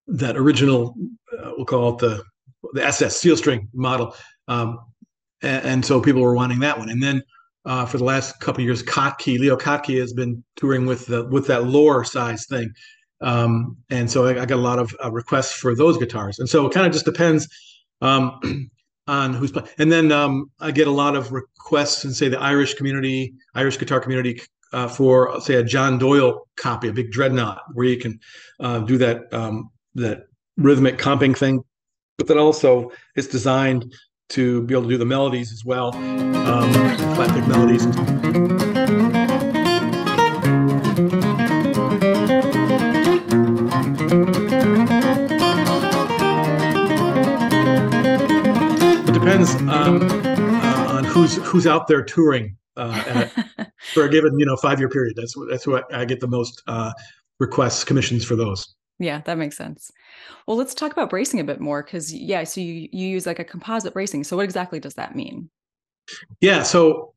[0.08, 0.95] that original,
[1.38, 2.23] uh, we'll call it the
[2.73, 4.15] the SS steel string model,
[4.47, 4.80] um,
[5.43, 6.89] and, and so people were wanting that one.
[6.89, 7.21] And then
[7.65, 11.47] uh, for the last couple years, Kottke, Leo Kottke has been touring with the with
[11.47, 12.73] that lower size thing,
[13.21, 16.39] um, and so I, I, got a lot of uh, requests for those guitars.
[16.39, 17.47] And so it kind of just depends
[18.02, 18.69] um,
[19.08, 19.69] on who's playing.
[19.78, 23.78] And then um, I get a lot of requests and say the Irish community, Irish
[23.78, 24.41] guitar community,
[24.73, 28.19] uh, for say a John Doyle copy, a big dreadnought, where you can
[28.60, 30.23] uh, do that um, that
[30.58, 31.63] rhythmic comping thing,
[32.17, 33.86] but then also it's designed
[34.30, 36.72] to be able to do the melodies as well, um,
[37.16, 37.86] flat melodies.
[49.08, 53.28] It depends um, uh, on who's who's out there touring uh,
[53.94, 55.16] for a given you know five year period.
[55.16, 56.92] That's that's what I get the most uh,
[57.40, 58.74] requests commissions for those.
[59.00, 59.92] Yeah, that makes sense.
[60.48, 63.40] Well, let's talk about bracing a bit more because yeah, so you you use like
[63.40, 64.24] a composite bracing.
[64.24, 65.50] So what exactly does that mean?
[66.42, 67.14] Yeah, so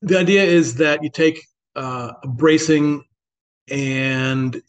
[0.00, 1.40] the idea is that you take
[1.76, 3.04] uh, bracing
[3.70, 4.60] and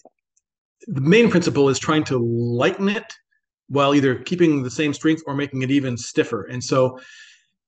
[0.88, 3.14] the main principle is trying to lighten it
[3.68, 6.44] while either keeping the same strength or making it even stiffer.
[6.44, 7.00] And so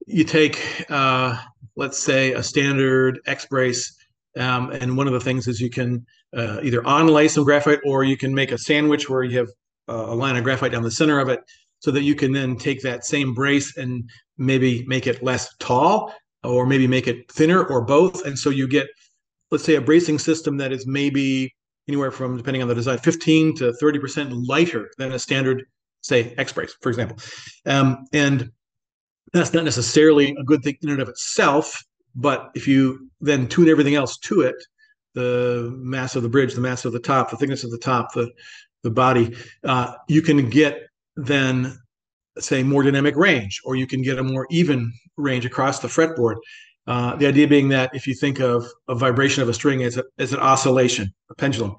[0.05, 1.41] you take, uh,
[1.75, 3.95] let's say, a standard X brace,
[4.37, 8.03] um, and one of the things is you can uh, either onlay some graphite or
[8.03, 9.49] you can make a sandwich where you have
[9.87, 11.41] a line of graphite down the center of it
[11.79, 16.13] so that you can then take that same brace and maybe make it less tall
[16.43, 18.25] or maybe make it thinner or both.
[18.25, 18.87] And so you get,
[19.51, 21.53] let's say, a bracing system that is maybe
[21.87, 25.63] anywhere from, depending on the design, 15 to 30% lighter than a standard,
[26.01, 27.17] say, X brace, for example.
[27.65, 28.51] Um, and
[29.33, 31.83] that's not necessarily a good thing in and of itself,
[32.15, 34.55] but if you then tune everything else to it,
[35.13, 38.13] the mass of the bridge, the mass of the top, the thickness of the top,
[38.13, 38.29] the
[38.85, 40.73] the body, uh, you can get
[41.17, 41.77] then
[42.37, 46.35] say more dynamic range, or you can get a more even range across the fretboard.
[46.87, 49.97] Uh, the idea being that if you think of a vibration of a string as,
[49.97, 51.75] a, as an oscillation, a pendulum,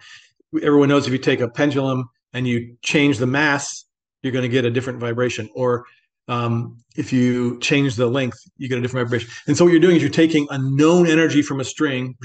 [0.63, 3.85] everyone knows if you take a pendulum and you change the mass,
[4.23, 5.49] you're going to get a different vibration.
[5.55, 5.85] Or
[6.27, 9.31] um, if you change the length, you get a different vibration.
[9.47, 12.17] And so what you're doing is you're taking a known energy from a string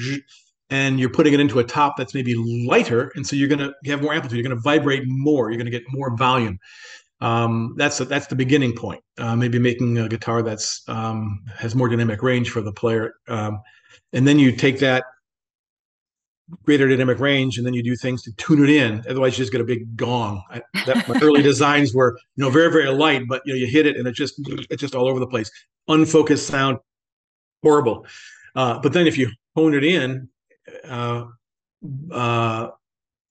[0.72, 3.74] and you're putting it into a top that's maybe lighter, and so you're going to
[3.86, 4.38] have more amplitude.
[4.38, 5.52] You're going to vibrate more.
[5.52, 6.58] You're going to get more volume.
[7.20, 9.04] Um, that's a, that's the beginning point.
[9.18, 13.60] Uh, maybe making a guitar that's um, has more dynamic range for the player, um,
[14.14, 15.04] and then you take that
[16.64, 19.04] greater dynamic range, and then you do things to tune it in.
[19.10, 20.42] Otherwise, you just get a big gong.
[20.50, 23.68] I, that, my early designs were you know very very light, but you know you
[23.68, 24.36] hit it and it just
[24.70, 25.52] it's just all over the place.
[25.90, 26.78] Unfocused sound,
[27.62, 28.06] horrible.
[28.56, 30.30] Uh, but then if you hone it in
[30.88, 31.26] uh,
[32.12, 32.68] uh,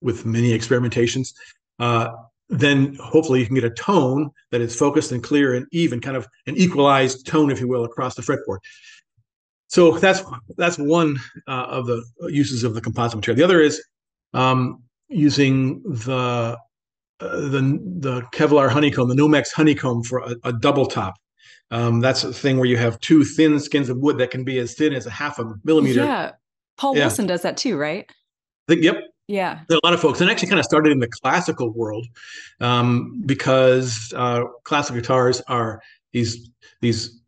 [0.00, 1.32] with many experimentations,
[1.78, 2.10] uh,
[2.48, 6.16] then hopefully you can get a tone that is focused and clear and even, kind
[6.16, 8.58] of an equalized tone, if you will, across the fretboard.
[9.68, 10.22] So that's
[10.56, 13.36] that's one uh, of the uses of the composite material.
[13.36, 13.80] The other is
[14.34, 16.58] um, using the
[17.20, 21.14] uh, the the Kevlar honeycomb, the Nomex honeycomb for a, a double top.
[21.70, 24.58] Um, that's a thing where you have two thin skins of wood that can be
[24.58, 26.04] as thin as a half a millimeter.
[26.04, 26.32] Yeah,
[26.80, 27.04] Paul yeah.
[27.04, 28.10] Wilson does that too, right?
[28.66, 29.02] think, yep.
[29.28, 29.60] Yeah.
[29.68, 32.06] There are a lot of folks, and actually kind of started in the classical world
[32.60, 35.80] um, because uh, classical guitars are
[36.12, 37.20] these these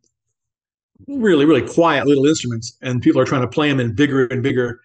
[1.07, 4.43] really really quiet little instruments, and people are trying to play them in bigger and
[4.43, 4.81] bigger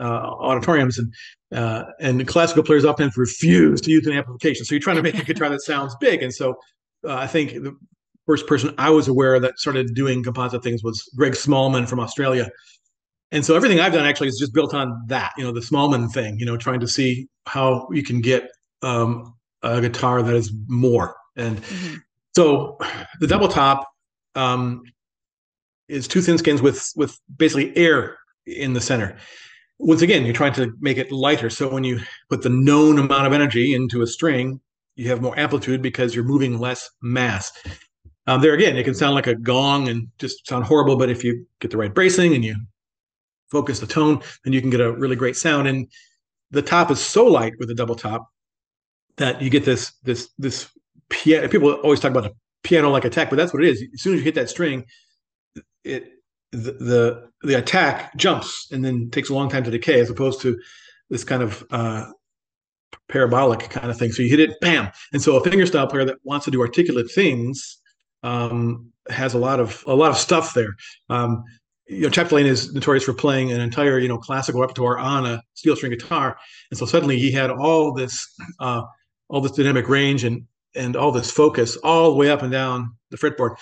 [0.00, 1.12] uh, auditoriums, and
[1.54, 4.64] uh, and classical players often refuse to use an amplification.
[4.64, 6.54] So you're trying to make a guitar that sounds big, and so
[7.06, 7.76] uh, I think the
[8.24, 12.48] first person I was aware that started doing composite things was Greg Smallman from Australia
[13.32, 16.12] and so everything I've done actually is just built on that, you know, the Smallman
[16.12, 18.50] thing, you know, trying to see how you can get
[18.82, 21.16] um, a guitar that is more.
[21.36, 21.96] And mm-hmm.
[22.36, 22.78] so
[23.20, 23.88] the double top
[24.34, 24.82] um,
[25.88, 29.16] is two thin skins with with basically air in the center.
[29.78, 31.48] Once again, you're trying to make it lighter.
[31.48, 34.60] So when you put the known amount of energy into a string,
[34.94, 37.50] you have more amplitude because you're moving less mass.
[38.26, 41.24] Um, there again, it can sound like a gong and just sound horrible, but if
[41.24, 42.54] you get the right bracing and you
[43.52, 45.68] focus the tone, then you can get a really great sound.
[45.68, 45.86] And
[46.50, 48.22] the top is so light with a double top
[49.16, 50.68] that you get this this this
[51.08, 51.48] piano.
[51.48, 52.34] People always talk about a
[52.64, 53.84] piano-like attack, but that's what it is.
[53.94, 54.84] As soon as you hit that string,
[55.84, 56.02] it
[56.50, 60.40] the, the the attack jumps and then takes a long time to decay, as opposed
[60.42, 60.58] to
[61.10, 62.06] this kind of uh,
[63.08, 64.12] parabolic kind of thing.
[64.12, 64.90] So you hit it, bam.
[65.12, 67.78] And so a fingerstyle player that wants to do articulate things
[68.22, 70.74] um, has a lot of a lot of stuff there.
[71.08, 71.44] Um,
[71.92, 75.42] you know, Chapdelaine is notorious for playing an entire, you know, classical repertoire on a
[75.54, 76.36] steel string guitar,
[76.70, 78.26] and so suddenly he had all this,
[78.60, 78.82] uh,
[79.28, 82.96] all this dynamic range and and all this focus all the way up and down
[83.10, 83.56] the fretboard,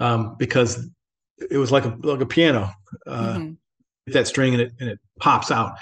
[0.00, 0.88] um, because
[1.50, 2.70] it was like a like a piano,
[3.06, 4.12] uh, mm-hmm.
[4.12, 5.74] that string and it and it pops out,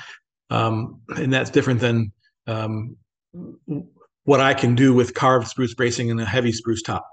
[0.50, 2.12] um, and that's different than
[2.46, 2.96] um,
[4.24, 7.06] what I can do with carved spruce bracing and a heavy spruce top.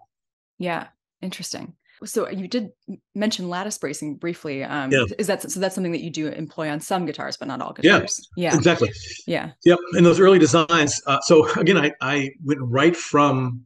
[0.57, 0.87] Yeah,
[1.21, 1.75] interesting.
[2.05, 2.71] So you did
[3.15, 4.63] mention lattice bracing briefly.
[4.63, 5.05] Um, yeah.
[5.17, 5.59] Is that so?
[5.59, 8.27] That's something that you do employ on some guitars, but not all guitars.
[8.35, 8.91] Yeah, yeah, exactly.
[9.27, 9.51] Yeah.
[9.65, 9.79] Yep.
[9.97, 11.01] In those early designs.
[11.05, 13.63] Uh, so again, I I went right from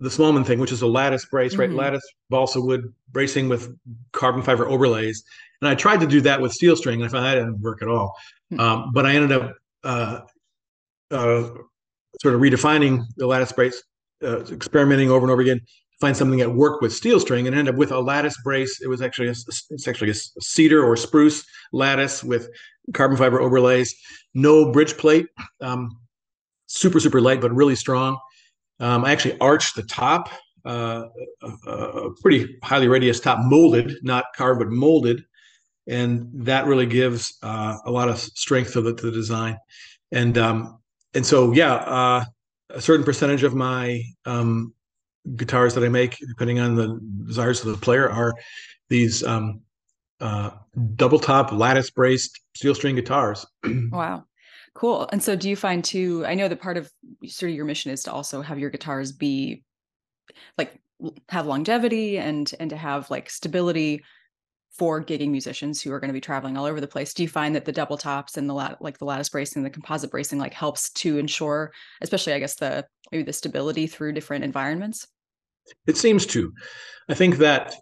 [0.00, 1.68] the Smallman thing, which is a lattice brace, right?
[1.68, 1.78] Mm-hmm.
[1.78, 3.74] Lattice balsa wood bracing with
[4.12, 5.22] carbon fiber overlays,
[5.60, 7.82] and I tried to do that with steel string, and I found that didn't work
[7.82, 8.14] at all.
[8.52, 8.60] Mm-hmm.
[8.60, 10.20] Um, but I ended up uh,
[11.10, 11.48] uh,
[12.20, 13.82] sort of redefining the lattice brace,
[14.22, 15.60] uh, experimenting over and over again,
[16.04, 18.82] find something that worked with steel string and end up with a lattice brace.
[18.82, 19.34] It was actually a,
[19.70, 22.50] it's actually a cedar or spruce lattice with
[22.92, 23.94] carbon fiber overlays,
[24.34, 25.28] no bridge plate,
[25.62, 25.98] um,
[26.66, 28.18] super super light but really strong.
[28.80, 30.28] Um, I actually arched the top,
[30.66, 31.04] uh,
[31.42, 35.24] a, a, pretty highly radius top, molded, not carved but molded,
[35.86, 39.56] and that really gives uh, a lot of strength to the, to the design.
[40.12, 40.80] And um,
[41.14, 42.24] and so yeah, uh,
[42.68, 44.74] a certain percentage of my um,
[45.36, 48.34] guitars that I make, depending on the desires of the player, are
[48.88, 49.60] these um,
[50.20, 50.50] uh,
[50.96, 53.46] double top lattice braced steel string guitars.
[53.90, 54.24] wow.
[54.74, 55.08] Cool.
[55.12, 56.90] And so do you find too, I know that part of
[57.26, 59.62] sort of your mission is to also have your guitars be
[60.58, 60.80] like
[61.28, 64.02] have longevity and and to have like stability
[64.76, 67.14] for gigging musicians who are going to be traveling all over the place.
[67.14, 69.70] Do you find that the double tops and the lat- like the lattice bracing, the
[69.70, 74.44] composite bracing, like helps to ensure, especially I guess the maybe the stability through different
[74.44, 75.06] environments?
[75.86, 76.52] It seems to.
[77.08, 77.74] I think that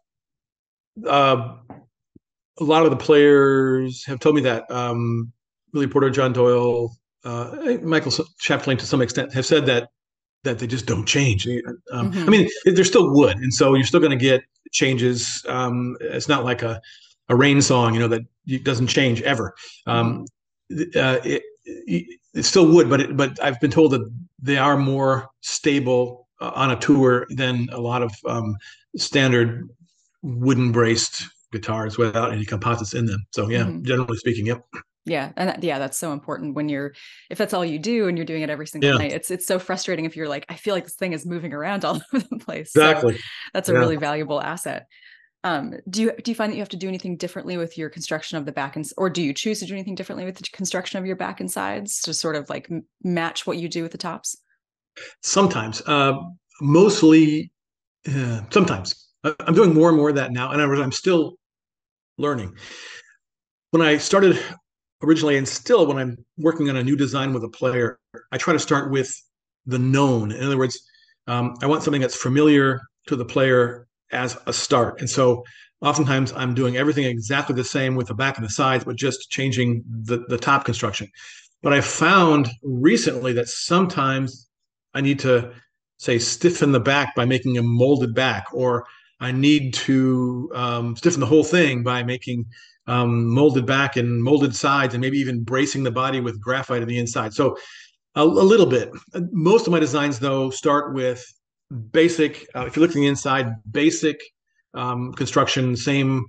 [1.06, 1.56] uh,
[2.58, 4.70] a lot of the players have told me that.
[4.70, 5.32] Um,
[5.72, 9.88] Willy Porter, John Doyle, uh, Michael Chapdelaine, to some extent, have said that
[10.44, 11.46] that they just don't change.
[11.92, 12.24] Um, mm-hmm.
[12.26, 14.42] I mean, they're still wood, and so you're still going to get
[14.72, 15.44] changes.
[15.48, 16.80] Um, it's not like a
[17.28, 18.22] a RainSong, you know, that
[18.64, 19.54] doesn't change ever.
[19.86, 20.26] Um,
[20.70, 20.98] mm-hmm.
[20.98, 24.76] uh, it, it, it's still wood, but it, but I've been told that they are
[24.76, 28.56] more stable on a tour than a lot of um,
[28.96, 29.68] standard
[30.22, 33.24] wooden braced guitars without any composites in them.
[33.30, 33.84] So yeah, mm-hmm.
[33.84, 34.64] generally speaking, yep.
[35.04, 36.94] Yeah, and that, yeah, that's so important when you're
[37.28, 38.98] if that's all you do and you're doing it every single yeah.
[38.98, 39.12] night.
[39.12, 41.84] It's it's so frustrating if you're like, I feel like this thing is moving around
[41.84, 42.70] all over the place.
[42.74, 43.16] Exactly.
[43.16, 43.78] So that's a yeah.
[43.78, 44.86] really valuable asset.
[45.44, 47.90] Um, do you do you find that you have to do anything differently with your
[47.90, 50.44] construction of the back and or do you choose to do anything differently with the
[50.52, 52.70] construction of your back and sides to sort of like
[53.02, 54.36] match what you do with the tops?
[55.22, 56.14] Sometimes, uh,
[56.60, 57.52] mostly,
[58.08, 59.08] uh, sometimes.
[59.24, 61.36] I'm doing more and more of that now, and I'm still
[62.18, 62.56] learning.
[63.70, 64.38] When I started
[65.02, 67.98] originally, and still when I'm working on a new design with a player,
[68.32, 69.14] I try to start with
[69.66, 70.32] the known.
[70.32, 70.78] In other words,
[71.26, 75.00] um, I want something that's familiar to the player as a start.
[75.00, 75.44] And so
[75.80, 79.30] oftentimes I'm doing everything exactly the same with the back and the sides, but just
[79.30, 81.08] changing the, the top construction.
[81.62, 84.48] But I found recently that sometimes
[84.94, 85.52] I need to
[85.98, 88.84] say stiffen the back by making a molded back, or
[89.20, 92.46] I need to um, stiffen the whole thing by making
[92.86, 96.88] um, molded back and molded sides, and maybe even bracing the body with graphite on
[96.88, 97.32] the inside.
[97.32, 97.56] So
[98.14, 98.90] a, a little bit.
[99.30, 101.24] Most of my designs, though, start with
[101.92, 102.46] basic.
[102.54, 104.20] Uh, if you look at the inside, basic
[104.74, 106.26] um, construction, same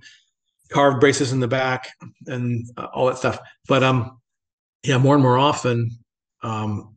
[0.70, 1.88] carved braces in the back,
[2.26, 3.38] and uh, all that stuff.
[3.68, 4.20] But um,
[4.84, 5.90] yeah, more and more often,
[6.42, 6.93] um,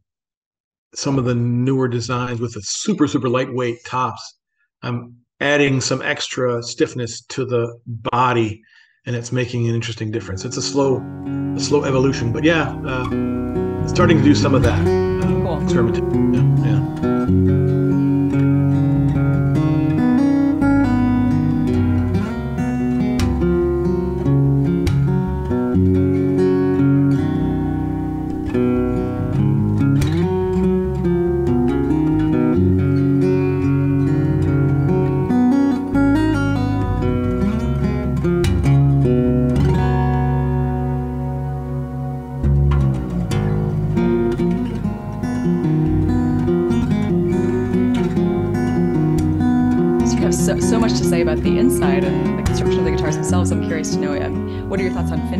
[0.97, 4.39] some of the newer designs with the super super lightweight tops,
[4.81, 8.63] I'm adding some extra stiffness to the body,
[9.05, 10.43] and it's making an interesting difference.
[10.43, 10.97] It's a slow,
[11.55, 14.81] a slow evolution, but yeah, uh, starting to do some of that.
[14.81, 15.63] Uh, cool.
[15.63, 16.63] Experimentation.
[16.63, 17.67] Yeah.
[17.71, 17.76] yeah.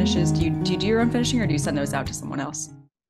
[0.08, 0.32] Finishes?
[0.32, 2.14] Do you do you do your own finishing, or do you send those out to
[2.14, 2.70] someone else?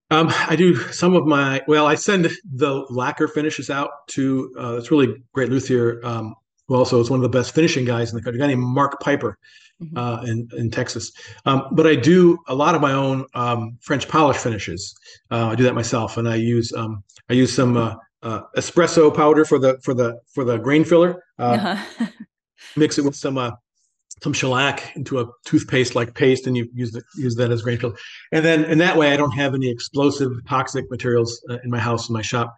[0.10, 1.62] Um, I do some of my.
[1.68, 4.54] Well, I send the lacquer finishes out to.
[4.58, 6.00] Uh, it's really great luthier.
[6.06, 6.36] Um,
[6.68, 8.40] who also is one of the best finishing guys in the country.
[8.40, 9.38] A guy named Mark Piper.
[9.82, 9.96] Mm-hmm.
[9.96, 11.12] Uh, in in Texas.
[11.46, 14.96] Um, but I do a lot of my own um, French polish finishes.
[15.30, 19.16] Uh, I do that myself, and I use um, I use some uh, uh espresso
[19.16, 21.24] powder for the for the for the grain filler.
[21.38, 22.08] Uh, uh-huh.
[22.78, 23.52] mix it with some uh,
[24.24, 27.78] some shellac into a toothpaste like paste, and you use the, use that as grain
[27.78, 27.96] filler.
[28.32, 31.80] And then in that way, I don't have any explosive, toxic materials uh, in my
[31.80, 32.56] house in my shop.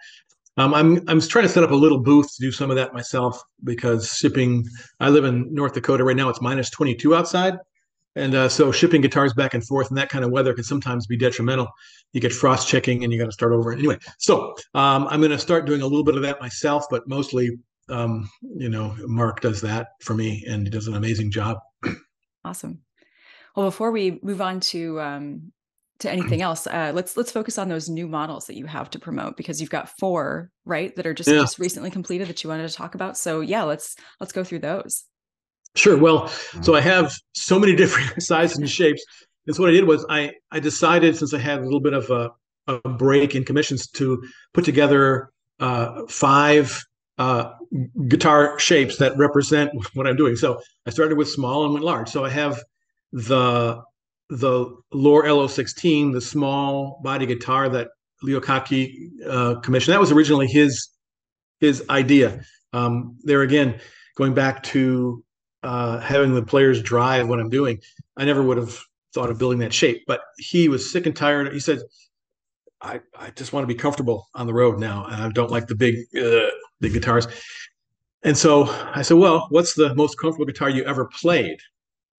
[0.57, 2.93] Um, I'm I'm trying to set up a little booth to do some of that
[2.93, 4.65] myself because shipping.
[4.99, 6.29] I live in North Dakota right now.
[6.29, 7.55] It's minus 22 outside,
[8.15, 11.07] and uh, so shipping guitars back and forth in that kind of weather can sometimes
[11.07, 11.67] be detrimental.
[12.13, 13.97] You get frost checking, and you got to start over anyway.
[14.17, 17.57] So um, I'm going to start doing a little bit of that myself, but mostly
[17.89, 21.57] um, you know, Mark does that for me, and he does an amazing job.
[22.45, 22.79] Awesome.
[23.55, 25.51] Well, before we move on to um,
[25.99, 28.99] to anything else, uh, let's let's focus on those new models that you have to
[28.99, 31.39] promote because you've got four, right, that are just yeah.
[31.39, 33.17] just recently completed that you wanted to talk about.
[33.17, 35.03] So yeah, let's let's go through those.
[35.75, 35.97] Sure.
[35.97, 36.27] Well,
[36.61, 39.03] so I have so many different sizes and shapes.
[39.47, 41.93] And so what I did was I I decided since I had a little bit
[41.93, 42.29] of a,
[42.67, 44.23] a break in commissions to
[44.53, 46.81] put together uh, five
[47.19, 47.53] uh,
[48.07, 50.35] guitar shapes that represent what I'm doing.
[50.35, 52.09] So I started with small and went large.
[52.09, 52.63] So I have
[53.11, 53.83] the
[54.29, 57.89] the Loar LO16, the small body guitar that
[58.21, 58.93] Leo Kottke
[59.27, 59.93] uh, commissioned.
[59.93, 60.89] That was originally his
[61.59, 62.41] his idea.
[62.73, 63.79] Um, there again,
[64.15, 65.23] going back to
[65.63, 67.79] uh, having the players drive what I'm doing,
[68.15, 68.79] I never would have
[69.13, 70.03] thought of building that shape.
[70.07, 71.51] But he was sick and tired.
[71.51, 71.79] He said,
[72.81, 75.05] I, I just want to be comfortable on the road now.
[75.05, 77.27] And I don't like the big, uh, big guitars.
[78.23, 81.57] And so I said, well, what's the most comfortable guitar you ever played?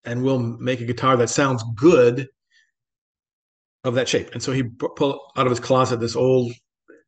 [0.04, 2.28] And we'll make a guitar that sounds good
[3.84, 4.30] of that shape.
[4.32, 6.52] And so he pulled out of his closet this old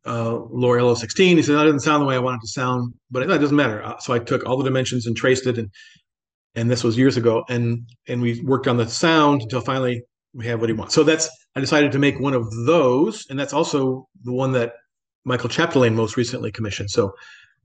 [0.04, 1.36] uh, Loar LO16.
[1.36, 3.38] He said, that doesn't sound the way I want it to sound, but it, it
[3.38, 3.82] doesn't matter.
[3.82, 5.58] Uh, so I took all the dimensions and traced it.
[5.58, 5.70] And,
[6.54, 7.44] and this was years ago.
[7.48, 10.02] And, and we worked on the sound until finally
[10.34, 10.94] we have what he wants.
[10.94, 14.72] So that's I decided to make one of those, and that's also the one that
[15.24, 16.90] Michael Chapdelaine most recently commissioned.
[16.90, 17.12] So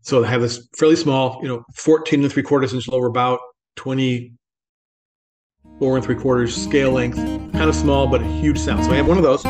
[0.02, 3.40] so I have this fairly small, you know, 14 and three quarters inch lower bout,
[3.76, 8.86] 24 and three quarters scale length, kind of small but a huge sound.
[8.86, 9.44] So I have one of those.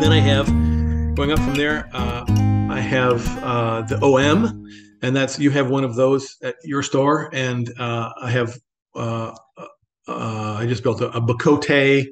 [0.00, 0.46] Then I have,
[1.14, 2.24] going up from there, uh,
[2.70, 4.66] I have uh, the OM,
[5.02, 8.58] and that's you have one of those at your store, and uh, I have
[8.94, 9.34] uh,
[10.08, 12.06] uh, I just built a, a Bocote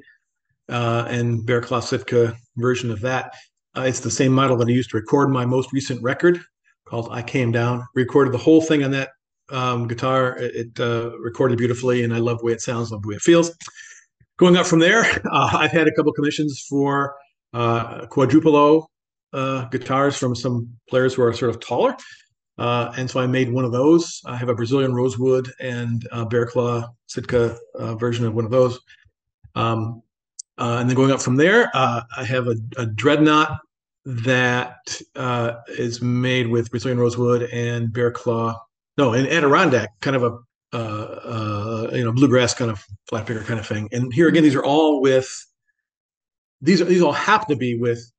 [0.69, 3.33] uh, and Bear Sitka version of that.
[3.75, 6.39] it's the same model that I used to record my most recent record
[6.87, 9.09] called "I Came Down." Recorded the whole thing on that
[9.51, 10.37] um, guitar.
[10.37, 13.21] It, it recorded beautifully, and I love the way it sounds, love the way it
[13.21, 13.51] feels.
[14.37, 17.15] going up from there, uh, I've had a couple commissions for
[17.53, 18.85] uh, quadrupolo
[19.33, 21.95] uh, guitars from some players who are sort of taller.
[22.59, 24.21] Uh, and so I made one of those.
[24.25, 28.79] I have a Brazilian rosewood and bear claw Sitka uh, version of one of those.
[29.55, 30.01] Um,
[30.57, 33.59] uh, and then going up from there, uh, I have a, a dreadnought
[34.05, 35.01] that
[35.67, 38.61] is made with Brazilian rosewood and bear claw.
[38.97, 40.37] No, and Adirondack, kind of a
[40.71, 43.89] uh, uh, you know, bluegrass kind of flat picker kind of thing.
[43.91, 45.27] And here again, these are all with
[46.61, 48.11] these are these all happen to be with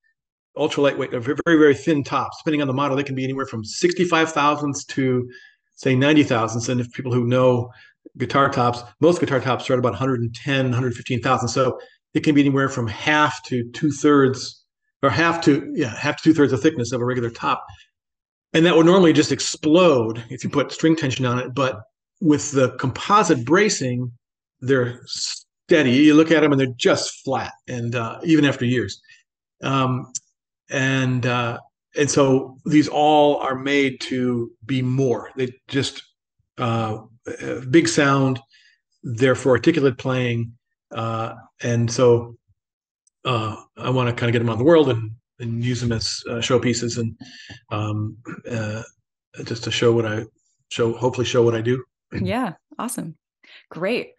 [0.60, 2.38] ultra lightweight, very very thin tops.
[2.38, 5.28] Depending on the model, they can be anywhere from sixty five thousandths to
[5.76, 6.68] say ninety thousandths.
[6.68, 7.70] And if people who know
[8.18, 11.48] guitar tops, most guitar tops start about 110, 115 thousand.
[11.48, 11.80] So
[12.14, 14.64] it can be anywhere from half to two thirds,
[15.02, 17.64] or half to yeah, half to two thirds the thickness of a regular top.
[18.52, 21.54] And that would normally just explode if you put string tension on it.
[21.54, 21.80] But
[22.20, 24.12] with the composite bracing,
[24.60, 25.92] they're steady.
[25.92, 29.00] You look at them and they're just flat, and uh, even after years.
[29.62, 30.12] Um,
[30.70, 31.58] and uh,
[31.96, 35.30] and so these all are made to be more.
[35.36, 36.02] They just
[36.58, 37.02] uh,
[37.70, 38.40] big sound,
[39.02, 40.52] therefore articulate playing,
[40.94, 42.36] uh, and so
[43.24, 45.92] uh, I want to kind of get them on the world and and use them
[45.92, 47.16] as uh, showpieces and
[47.70, 48.16] um,
[48.50, 48.82] uh,
[49.44, 50.24] just to show what I
[50.70, 50.92] show.
[50.92, 51.82] Hopefully, show what I do.
[52.20, 53.16] yeah awesome
[53.70, 54.12] great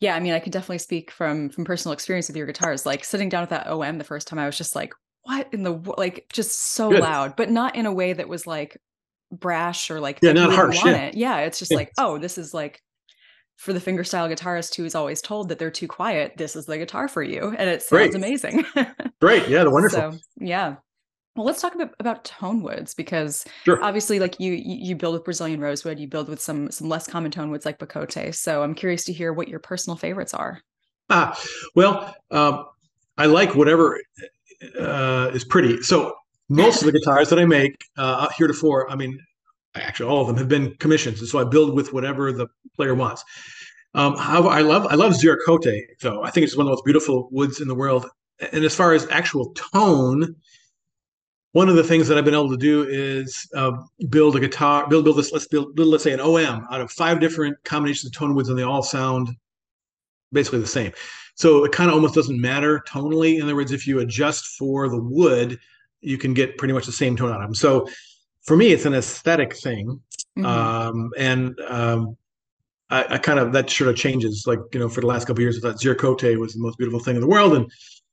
[0.00, 3.04] yeah i mean i could definitely speak from from personal experience with your guitars like
[3.04, 4.92] sitting down with that om the first time i was just like
[5.28, 7.00] what in the like just so Good.
[7.00, 8.80] loud but not in a way that was like
[9.30, 10.96] brash or like yeah not harsh yeah.
[10.96, 11.14] It.
[11.14, 11.78] yeah it's just yeah.
[11.78, 12.82] like oh this is like
[13.56, 16.78] for the fingerstyle guitarist who is always told that they're too quiet this is the
[16.78, 18.14] guitar for you and it sounds Great.
[18.14, 18.64] amazing
[19.20, 19.48] Great.
[19.48, 20.12] Yeah, the wonderful.
[20.12, 20.76] So, yeah.
[21.34, 23.82] Well, let's talk about, about tone woods because sure.
[23.82, 27.30] obviously, like you, you build with Brazilian rosewood, you build with some some less common
[27.30, 28.34] tone woods like Bocote.
[28.34, 30.60] So I'm curious to hear what your personal favorites are.
[31.10, 31.40] Ah,
[31.74, 32.66] well, um,
[33.16, 34.00] I like whatever
[34.78, 35.82] uh, is pretty.
[35.82, 36.14] So
[36.48, 39.18] most of the guitars that I make uh, heretofore, I mean,
[39.74, 42.94] actually all of them have been commissions, and so I build with whatever the player
[42.94, 43.24] wants.
[43.94, 46.22] Um, however, I love I love Ziricote, though.
[46.22, 48.06] I think it's one of the most beautiful woods in the world.
[48.52, 50.36] And as far as actual tone,
[51.52, 53.72] one of the things that I've been able to do is uh,
[54.10, 55.32] build a guitar, build build this.
[55.32, 58.48] Let's build, build, let's say an OM out of five different combinations of tone woods,
[58.48, 59.30] and they all sound
[60.32, 60.92] basically the same.
[61.38, 63.36] So it kind of almost doesn't matter tonally.
[63.36, 65.58] In other words, if you adjust for the wood,
[66.00, 67.54] you can get pretty much the same tone out of them.
[67.54, 67.86] So
[68.42, 70.00] for me, it's an aesthetic thing,
[70.36, 70.44] mm-hmm.
[70.44, 72.16] um, and um,
[72.90, 74.44] I, I, kind of that sort of changes.
[74.48, 76.98] Like you know, for the last couple years, I thought Ziricote was the most beautiful
[76.98, 77.70] thing in the world, and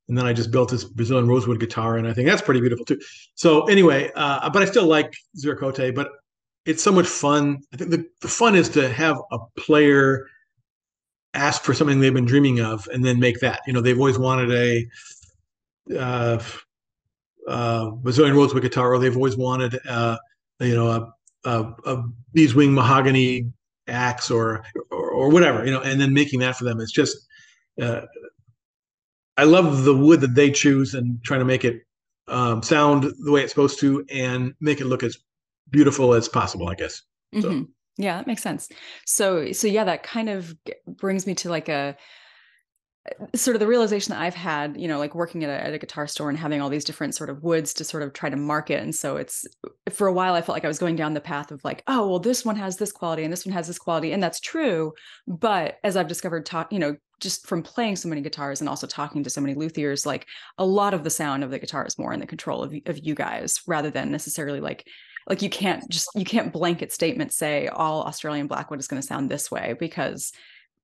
[0.07, 2.86] and then I just built this Brazilian rosewood guitar, and I think that's pretty beautiful
[2.86, 2.99] too.
[3.34, 6.11] So anyway, uh, but I still like Ziricote, but
[6.65, 7.61] it's so much fun.
[7.73, 10.28] I think the, the fun is to have a player
[11.36, 13.61] ask for something they've been dreaming of, and then make that.
[13.67, 16.43] You know, they've always wanted a uh,
[17.47, 20.17] uh, Brazilian rosewood guitar, or they've always wanted, uh,
[20.59, 23.51] you know, a, a, a beeswing mahogany
[23.88, 25.65] axe, or, or, or whatever.
[25.65, 27.17] You know, and then making that for them is just
[27.81, 28.01] uh,
[29.38, 31.81] I love the wood that they choose and trying to make it
[32.27, 35.17] um, sound the way it's supposed to and make it look as
[35.69, 36.69] beautiful as possible.
[36.69, 37.01] I guess.
[37.41, 37.65] So.
[37.97, 38.69] Yeah, that makes sense.
[39.05, 41.95] So, so yeah, that kind of brings me to like a
[43.09, 45.73] uh, sort of the realization that I've had, you know, like working at a, at
[45.73, 48.29] a, guitar store and having all these different sort of woods to sort of try
[48.29, 48.81] to market.
[48.81, 49.45] And so it's
[49.91, 52.09] for a while, I felt like I was going down the path of like, oh,
[52.09, 54.11] well, this one has this quality and this one has this quality.
[54.11, 54.91] And that's true.
[55.27, 58.87] But as I've discovered, talk, you know, just from playing so many guitars and also
[58.87, 60.25] talking to so many luthiers, like
[60.57, 62.99] a lot of the sound of the guitar is more in the control of, of
[63.05, 64.85] you guys rather than necessarily like
[65.28, 69.07] like you can't just you can't blanket statement say all Australian Blackwood is going to
[69.07, 70.32] sound this way because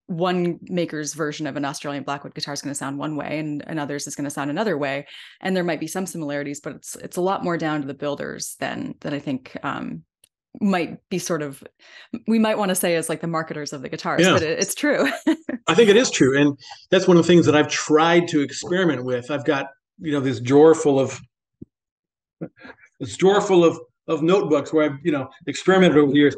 [0.08, 3.64] one maker's version of an Australian Blackwood guitar is going to sound one way and,
[3.68, 5.08] and others is going to sound another way.
[5.40, 7.94] And there might be some similarities, but it's it's a lot more down to the
[7.94, 10.04] builders than than I think um,
[10.60, 11.64] might be sort of
[12.28, 14.34] we might want to say as like the marketers of the guitars, yeah.
[14.34, 15.08] but it, it's true.
[15.68, 16.58] I think it is true, and
[16.90, 19.32] that's one of the things that I've tried to experiment with.
[19.32, 19.68] I've got
[20.00, 21.20] you know this drawer full of
[23.00, 23.80] this drawer full of
[24.12, 26.36] of notebooks where I've you know experimented over the years.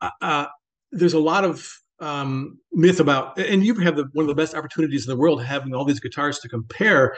[0.00, 0.46] Uh, uh
[0.92, 1.68] there's a lot of
[2.00, 5.42] um, myth about, and you have the, one of the best opportunities in the world
[5.42, 7.16] having all these guitars to compare.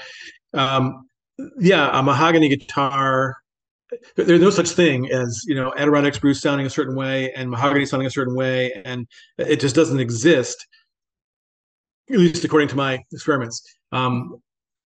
[0.54, 1.06] Um,
[1.58, 3.36] yeah, a mahogany guitar.
[4.16, 7.86] There's no such thing as you know Adirondack spruce sounding a certain way and mahogany
[7.86, 9.06] sounding a certain way, and
[9.38, 10.66] it just doesn't exist.
[12.10, 14.40] At least according to my experiments, um,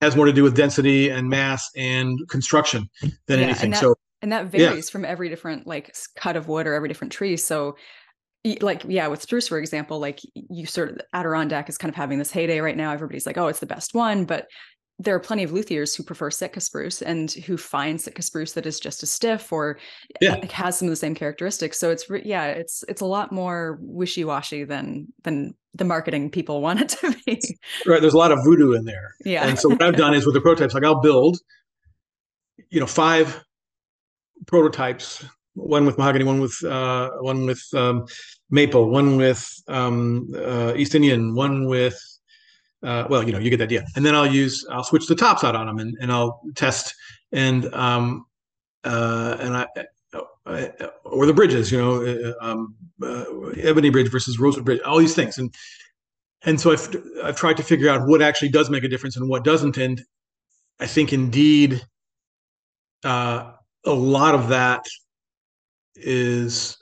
[0.01, 2.89] has more to do with density and mass and construction
[3.28, 3.66] than yeah, anything.
[3.66, 4.91] And that, so and that varies yeah.
[4.91, 7.38] from every different like cut of wood or every different tree.
[7.38, 7.76] So
[8.61, 12.17] like yeah with spruce for example like you sort of adirondack is kind of having
[12.17, 14.47] this heyday right now everybody's like oh it's the best one but
[14.97, 18.65] there are plenty of luthiers who prefer sitka spruce and who find sitka spruce that
[18.65, 19.78] is just as stiff or
[20.22, 20.43] yeah.
[20.47, 24.63] has some of the same characteristics so it's yeah it's it's a lot more wishy-washy
[24.63, 27.39] than than the marketing people want it to be
[27.86, 30.26] right there's a lot of voodoo in there yeah and so what i've done is
[30.26, 31.38] with the prototypes like i'll build
[32.72, 33.43] you know five
[34.48, 38.06] prototypes one with mahogany, one with uh, one with um,
[38.50, 42.00] maple, one with um, uh, East Indian, one with
[42.84, 43.86] uh, well, you know, you get the idea.
[43.96, 46.96] And then I'll use I'll switch the tops out on them and, and I'll test
[47.32, 48.26] and um,
[48.84, 49.68] uh, and I,
[50.46, 50.72] I
[51.04, 53.26] or the bridges, you know, uh, um, uh,
[53.62, 55.54] ebony bridge versus rosewood bridge, all these things, and
[56.44, 59.30] and so I've I've tried to figure out what actually does make a difference and
[59.30, 60.02] what doesn't, and
[60.80, 61.82] I think indeed
[63.04, 63.52] uh,
[63.86, 64.86] a lot of that
[65.96, 66.78] is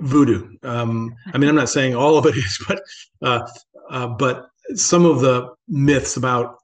[0.00, 0.56] voodoo.
[0.62, 2.82] Um, I mean, I'm not saying all of it is, but
[3.22, 3.46] uh,
[3.90, 6.56] uh, but some of the myths about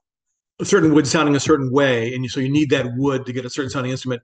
[0.59, 3.45] a certain wood sounding a certain way, and so you need that wood to get
[3.45, 4.21] a certain sounding instrument,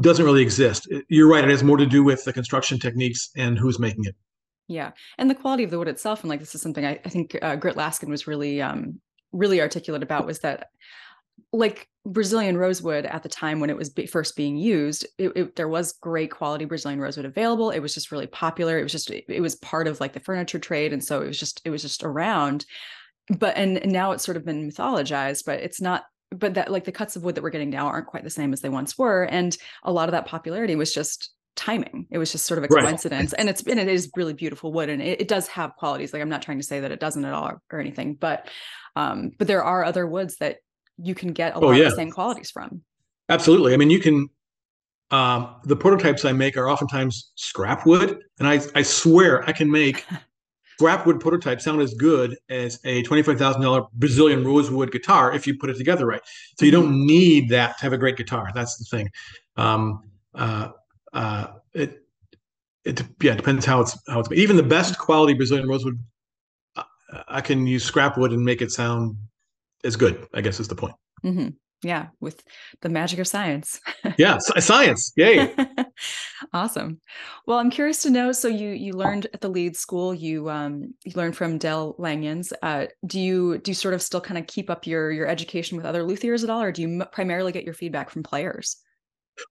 [0.00, 0.88] doesn't really exist.
[1.08, 4.14] You're right; it has more to do with the construction techniques and who's making it.
[4.66, 7.08] Yeah, and the quality of the wood itself, and like this is something I, I
[7.08, 9.00] think uh, Grit Laskin was really um,
[9.32, 10.68] really articulate about was that
[11.54, 15.56] like Brazilian rosewood at the time when it was be- first being used, it, it,
[15.56, 17.70] there was great quality Brazilian rosewood available.
[17.70, 18.78] It was just really popular.
[18.78, 21.26] It was just it, it was part of like the furniture trade, and so it
[21.26, 22.66] was just it was just around.
[23.38, 26.04] But and, and now it's sort of been mythologized, but it's not.
[26.30, 28.52] But that like the cuts of wood that we're getting now aren't quite the same
[28.52, 32.08] as they once were, and a lot of that popularity was just timing.
[32.10, 33.40] It was just sort of a coincidence, right.
[33.40, 36.12] and it's and it is really beautiful wood, and it, it does have qualities.
[36.12, 38.48] Like I'm not trying to say that it doesn't at all or, or anything, but
[38.96, 40.58] um, but there are other woods that
[41.02, 41.84] you can get a oh, lot yeah.
[41.84, 42.82] of the same qualities from.
[43.28, 43.74] Absolutely.
[43.74, 44.28] I mean, you can.
[45.10, 49.70] Um, the prototypes I make are oftentimes scrap wood, and I I swear I can
[49.70, 50.04] make
[50.78, 55.46] scrap wood prototype sound as good as a twenty-five thousand dollar Brazilian rosewood guitar if
[55.46, 56.22] you put it together right.
[56.58, 57.06] So you don't mm-hmm.
[57.06, 58.50] need that to have a great guitar.
[58.54, 59.08] That's the thing.
[59.56, 60.02] Um,
[60.34, 60.70] uh,
[61.12, 62.00] uh, it
[62.84, 65.98] it yeah it depends how it's how it's made even the best quality Brazilian rosewood.
[66.76, 66.82] Uh,
[67.28, 69.16] I can use scrap wood and make it sound
[69.84, 70.26] is good.
[70.34, 70.94] I guess is the point.
[71.24, 71.48] Mm-hmm.
[71.82, 72.42] Yeah, with
[72.80, 73.78] the magic of science.
[74.16, 75.12] yeah, science.
[75.16, 75.54] Yay!
[76.54, 77.00] awesome.
[77.46, 78.32] Well, I'm curious to know.
[78.32, 80.14] So you you learned at the Leeds School.
[80.14, 82.52] You um you learned from Del Langejans.
[82.62, 85.76] Uh, do you do you sort of still kind of keep up your your education
[85.76, 88.78] with other luthiers at all, or do you m- primarily get your feedback from players?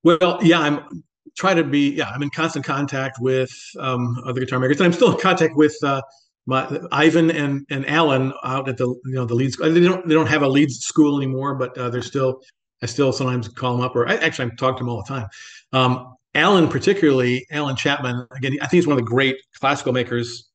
[0.04, 1.04] Well, yeah, I'm
[1.36, 4.94] try to be yeah i'm in constant contact with um, other guitar makers and i'm
[4.94, 6.02] still in contact with uh,
[6.46, 9.58] my Ivan and and Alan out at the you know the Leeds.
[9.58, 12.42] They don't they don't have a Leeds school anymore, but uh, they're still.
[12.82, 15.08] I still sometimes call them up, or I, actually I talk to them all the
[15.08, 15.28] time.
[15.72, 20.50] Um, Alan, particularly Alan Chapman, again, I think he's one of the great classical makers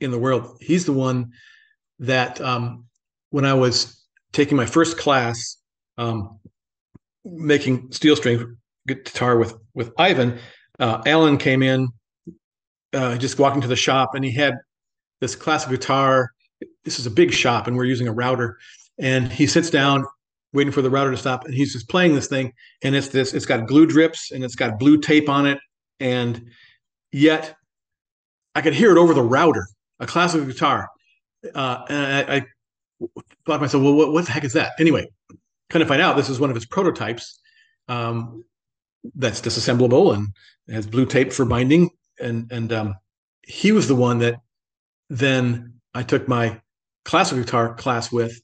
[0.00, 0.56] in the world.
[0.60, 1.30] He's the one
[2.00, 2.86] that um,
[3.30, 5.56] when I was taking my first class,
[5.98, 6.40] um,
[7.24, 8.56] making steel string
[8.88, 10.38] guitar with with Ivan,
[10.78, 11.88] uh, Alan came in,
[12.92, 14.54] uh, just walking to the shop, and he had
[15.20, 16.30] this classic guitar.
[16.84, 18.58] This is a big shop, and we're using a router.
[18.98, 20.04] And he sits down,
[20.52, 22.52] waiting for the router to stop, and he's just playing this thing.
[22.82, 23.34] And it's this.
[23.34, 25.58] It's got glue drips, and it's got blue tape on it,
[26.00, 26.50] and
[27.12, 27.54] yet
[28.54, 29.66] I could hear it over the router.
[30.00, 30.88] A classical guitar.
[31.54, 32.46] Uh, and I, I
[33.46, 34.72] thought to myself, well, what, what the heck is that?
[34.78, 35.08] Anyway,
[35.70, 37.40] kind of find out this is one of his prototypes
[37.88, 38.44] um,
[39.14, 40.28] that's disassemblable and
[40.70, 41.90] has blue tape for binding.
[42.20, 42.94] And and um,
[43.42, 44.40] he was the one that
[45.08, 46.60] then I took my
[47.04, 48.40] classical guitar class with,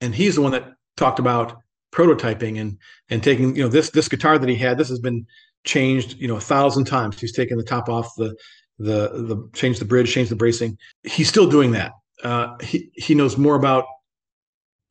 [0.00, 1.58] and he's the one that talked about
[1.92, 4.78] prototyping and and taking you know this this guitar that he had.
[4.78, 5.26] This has been
[5.64, 7.20] changed you know a thousand times.
[7.20, 8.34] He's taken the top off the
[8.78, 10.78] the the changed the bridge, change the bracing.
[11.04, 11.92] He's still doing that.
[12.22, 13.84] Uh, he he knows more about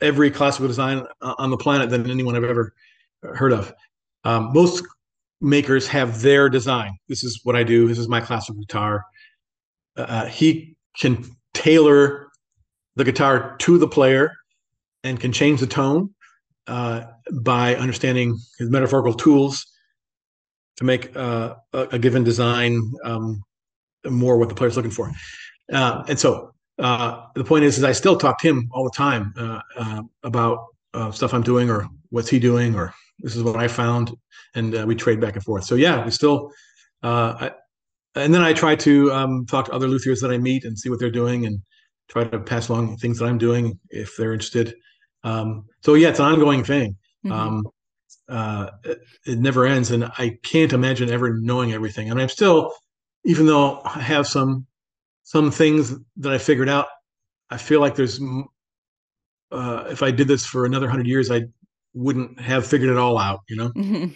[0.01, 2.74] every classical design on the planet than anyone I've ever
[3.22, 3.74] heard of.
[4.24, 4.84] Um, most
[5.41, 6.97] makers have their design.
[7.07, 7.88] This is what I do.
[7.88, 9.03] This is my classical guitar.
[9.95, 12.29] Uh, he can tailor
[12.95, 14.33] the guitar to the player
[15.03, 16.13] and can change the tone
[16.67, 17.05] uh,
[17.41, 19.65] by understanding his metaphorical tools
[20.77, 23.41] to make uh, a, a, given design um,
[24.05, 25.11] more what the player's looking for.
[25.71, 28.91] Uh, and so uh, the point is, is I still talk to him all the
[28.95, 30.67] time uh, uh, about
[31.11, 34.15] stuff I'm doing or what's he doing or this is what I found,
[34.55, 35.65] and we trade back and forth.
[35.65, 36.51] So yeah, we still.
[38.16, 40.89] And then I try to um, talk to other luthiers that I meet and see
[40.89, 41.62] what they're doing and
[42.07, 44.76] try to pass along things that I'm doing if they're interested.
[45.24, 46.97] Um, so yeah, it's an ongoing thing.
[47.26, 47.32] Mm-hmm.
[47.32, 47.64] Um,
[48.28, 52.10] uh, it, it, never ends, and I can't imagine ever knowing everything.
[52.10, 52.74] And I'm still,
[53.26, 54.66] even though I have some
[55.24, 56.88] some things that I figured out,
[57.49, 58.22] I feel like there's
[59.51, 61.43] uh, if I did this for another hundred years, I
[61.93, 63.41] wouldn't have figured it all out.
[63.49, 63.70] You know?
[63.70, 64.14] Mm-hmm.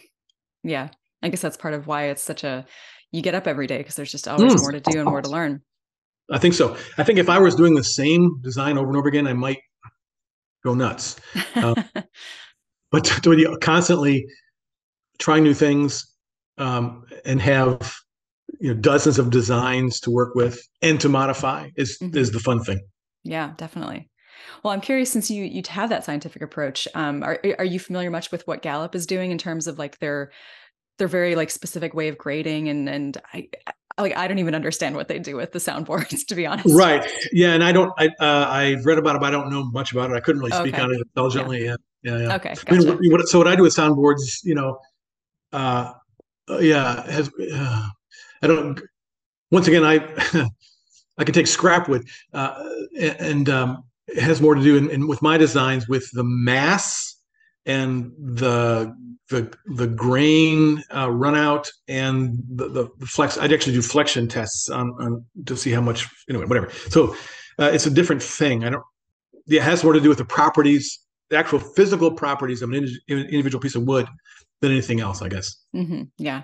[0.63, 0.89] Yeah,
[1.21, 2.65] I guess that's part of why it's such a
[3.13, 4.61] you get up every day because there's just always mm.
[4.61, 5.61] more to do and more to learn.
[6.31, 6.75] I think so.
[6.97, 9.59] I think if I was doing the same design over and over again, I might
[10.65, 11.17] go nuts.
[11.55, 11.75] Um,
[12.91, 14.25] but to, to constantly
[15.19, 16.05] trying new things
[16.57, 17.93] um, and have
[18.59, 22.17] you know dozens of designs to work with and to modify is mm-hmm.
[22.17, 22.81] is the fun thing.
[23.23, 24.09] Yeah, definitely.
[24.63, 26.87] Well, I'm curious since you you have that scientific approach.
[26.95, 29.99] Um, are are you familiar much with what Galloup is doing in terms of like
[29.99, 30.31] their
[30.97, 33.49] their very like specific way of grading and and I
[33.97, 36.75] like I don't even understand what they do with the soundboards to be honest.
[36.75, 37.07] Right.
[37.31, 37.93] Yeah, and I don't.
[37.97, 40.15] I uh, I've read about it, but I don't know much about it.
[40.15, 40.83] I couldn't really speak okay.
[40.83, 41.65] on it intelligently.
[41.65, 41.75] Yeah.
[42.03, 42.17] Yeah.
[42.19, 42.35] Yeah.
[42.35, 42.49] Okay.
[42.49, 42.91] Gotcha.
[42.91, 44.79] I mean, what, so what I do with soundboards, you know,
[45.53, 45.93] uh,
[46.59, 47.87] yeah, has uh,
[48.41, 48.81] I don't.
[49.51, 49.95] Once again, I
[51.17, 52.63] I can take scrap wood, uh,
[52.99, 57.15] and um, it has more to do in, in with my designs with the mass
[57.65, 58.93] and the
[59.29, 62.67] the the grain uh, run out and the,
[62.99, 63.37] the, flex.
[63.37, 66.69] I'd actually do flexion tests on, on to see how much anyway, whatever.
[66.89, 67.15] So
[67.59, 68.63] uh, it's a different thing.
[68.63, 68.83] I don't.
[69.45, 70.99] Yeah, it has more to do with the properties,
[71.29, 74.07] the actual physical properties of an individual piece of wood
[74.61, 75.55] than anything else, I guess.
[75.75, 76.03] Mm-hmm.
[76.17, 76.43] Yeah.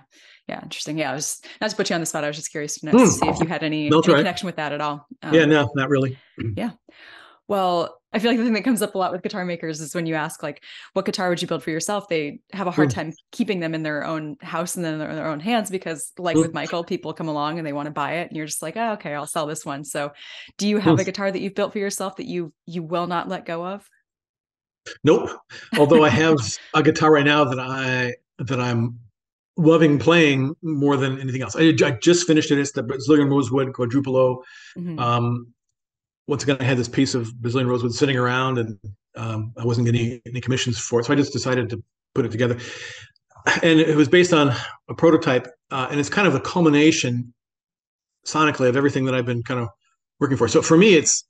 [0.49, 0.97] Yeah, interesting.
[0.97, 2.23] Yeah, I was not to put you on the spot.
[2.23, 3.05] I was just curious to, know, mm.
[3.05, 5.05] to see if you had any, any connection with that at all.
[5.21, 6.17] Um, yeah, no, not really.
[6.55, 6.71] Yeah.
[7.47, 9.93] Well, I feel like the thing that comes up a lot with guitar makers is
[9.93, 12.07] when you ask like, what guitar would you build for yourself?
[12.07, 12.93] They have a hard mm.
[12.93, 16.35] time keeping them in their own house and then in their own hands because, like
[16.35, 16.41] mm.
[16.41, 18.77] with Michael, people come along and they want to buy it, and you're just like,
[18.77, 19.83] oh, okay, I'll sell this one.
[19.83, 20.11] So,
[20.57, 21.01] do you have mm.
[21.01, 23.87] a guitar that you've built for yourself that you you will not let go of?
[25.03, 25.29] Nope.
[25.77, 26.37] Although I have
[26.73, 28.97] a guitar right now that I that I'm
[29.57, 31.55] loving playing more than anything else.
[31.55, 32.57] I, I just finished it.
[32.57, 34.41] It's the Brazilian Rosewood Quadrupolo.
[34.77, 34.97] Mm-hmm.
[34.97, 35.53] Um,
[36.29, 38.77] once again, I had this piece of Brazilian rosewood sitting around, and
[39.15, 42.31] um, I wasn't getting any commissions for it, so I just decided to put it
[42.31, 42.57] together.
[43.63, 44.53] And it was based on
[44.89, 47.33] a prototype, uh, and it's kind of a culmination
[48.25, 49.69] sonically of everything that I've been kind of
[50.19, 50.47] working for.
[50.47, 51.23] So for me, it's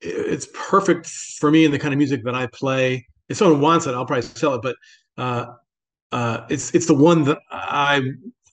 [0.00, 3.06] it's perfect for me and the kind of music that I play.
[3.28, 4.76] If someone wants it, I'll probably sell it, but
[5.18, 5.46] uh,
[6.12, 8.02] uh, it's it's the one that I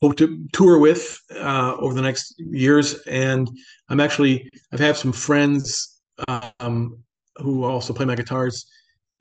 [0.01, 2.99] hope to tour with uh, over the next years.
[3.01, 3.49] And
[3.89, 6.01] I'm actually I've had some friends
[6.59, 6.97] um,
[7.37, 8.65] who also play my guitars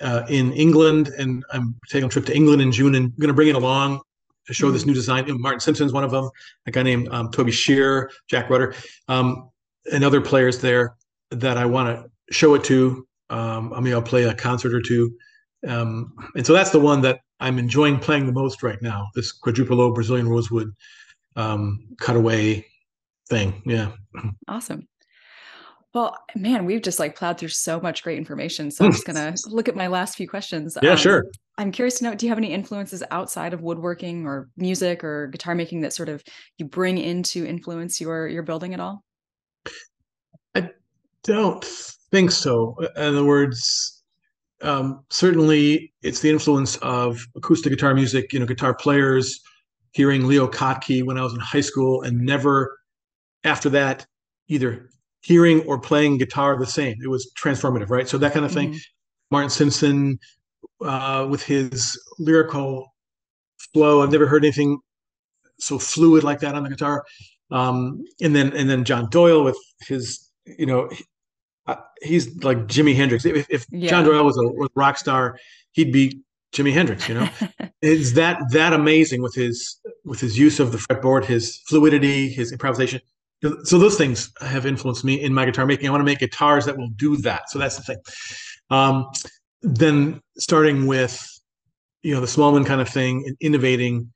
[0.01, 3.29] uh, in England, and I'm taking a trip to England in June, and I'm going
[3.29, 4.01] to bring it along
[4.47, 4.75] to show mm-hmm.
[4.75, 5.25] this new design.
[5.41, 6.29] Martin Simpson's one of them.
[6.67, 8.75] A guy named um, Toby Shaer, Jack Rutter,
[9.09, 9.51] um,
[9.93, 10.97] and other players there
[11.31, 13.07] that I want to show it to.
[13.29, 15.15] Um, I mean, I'll play a concert or two.
[15.69, 19.09] Um, and so that's the one that I'm enjoying playing the most right now.
[19.15, 20.75] This quadrupolo Brazilian rosewood
[21.37, 22.67] um, cutaway
[23.29, 23.63] thing.
[23.65, 23.93] Yeah.
[24.49, 24.87] Awesome.
[25.93, 28.71] Well, man, we've just like plowed through so much great information.
[28.71, 30.79] So I'm just gonna look at my last few questions.
[30.83, 31.25] Yeah, um, sure.
[31.59, 35.29] I'm curious to know: Do you have any influences outside of woodworking or music or
[35.29, 36.23] guitar making that sort of
[36.59, 39.03] you bring into influence your your building at all?
[40.55, 40.71] I
[41.25, 41.65] don't
[42.13, 42.77] think so.
[42.97, 44.00] In other words,
[44.63, 49.41] um, certainly it's the influence of acoustic guitar music, you know, guitar players,
[49.93, 52.79] hearing Leo Kottke when I was in high school, and never
[53.45, 54.07] after that
[54.49, 54.91] either
[55.23, 56.97] hearing or playing guitar the same.
[57.03, 58.09] It was transformative, right?
[58.09, 58.71] So that kind of thing.
[58.71, 58.79] Mm-hmm.
[59.31, 60.19] Martin Simpson
[60.85, 62.93] uh, with his lyrical
[63.73, 64.03] flow.
[64.03, 64.79] I've never heard anything
[65.59, 67.05] so fluid like that on the guitar.
[67.51, 70.91] Um, and then and then John Doyle with his you know
[72.03, 73.25] he's like Jimi Hendrix.
[73.25, 73.91] If, if yeah.
[73.91, 75.39] John Doyle was a, was a rock star,
[75.73, 76.21] he'd be
[76.53, 77.09] Jimi Hendrix.
[77.09, 77.29] You know,
[77.83, 82.53] it's that that amazing with his with his use of the fretboard, his fluidity, his
[82.53, 83.01] improvisation.
[83.65, 85.87] So those things have influenced me in my guitar making.
[85.89, 87.49] I want to make guitars that will do that.
[87.49, 87.97] So that's the thing.
[88.69, 89.07] Um,
[89.63, 91.27] then starting with
[92.03, 94.13] you know the Smallman kind of thing and innovating,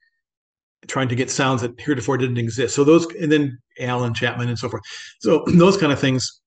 [0.87, 2.75] trying to get sounds that heretofore didn't exist.
[2.75, 4.83] So those and then Alan Chapman and so forth.
[5.21, 6.41] So those kind of things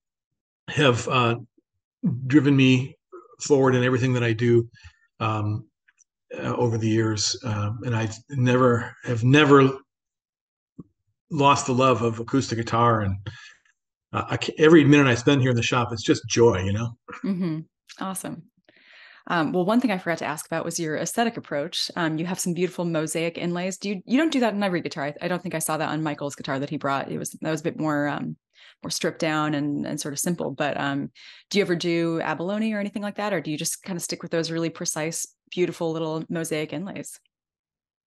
[0.69, 1.35] have uh,
[2.25, 2.97] driven me
[3.41, 4.69] forward in everything that I do
[5.19, 5.67] um,
[6.37, 9.69] uh, over the years, um, and I've never have never
[11.29, 13.01] lost the love of acoustic guitar.
[13.01, 13.15] And
[14.13, 16.97] uh, every minute I spend here in the shop, it's just joy, you know.
[17.23, 17.59] Mm-hmm.
[17.99, 18.43] Awesome.
[19.29, 21.91] Um, well, one thing I forgot to ask about was your aesthetic approach.
[21.97, 23.77] Um, you have some beautiful mosaic inlays.
[23.77, 25.05] Do you you don't do that in every guitar?
[25.05, 27.11] I, I, don't think I saw that on Michael's guitar that he brought.
[27.11, 28.37] It was that was a bit more um,
[28.83, 30.51] more stripped down and and sort of simple.
[30.51, 31.11] But um,
[31.49, 34.03] do you ever do abalone or anything like that, or do you just kind of
[34.03, 37.19] stick with those really precise, beautiful little mosaic inlays?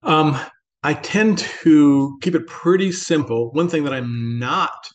[0.02, 0.38] Um,
[0.82, 3.50] I tend to keep it pretty simple.
[3.52, 4.88] One thing that I'm not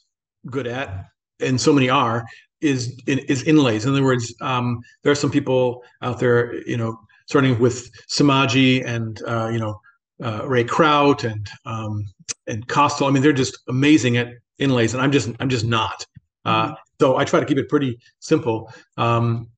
[0.49, 1.05] good at,
[1.39, 2.25] and so many are,
[2.61, 3.85] is is inlays.
[3.85, 6.97] In other words, um, there are some people out there, you know,
[7.27, 9.79] starting with Samaji and uh, you know
[10.23, 12.05] uh, Ray Kraut and um,
[12.47, 13.07] and Costal.
[13.07, 14.29] I mean, they're just amazing at
[14.59, 16.05] inlays, and I'm just I'm just not.
[16.43, 16.73] Uh, mm-hmm.
[16.99, 18.71] So I try to keep it pretty simple.
[18.97, 19.49] Um,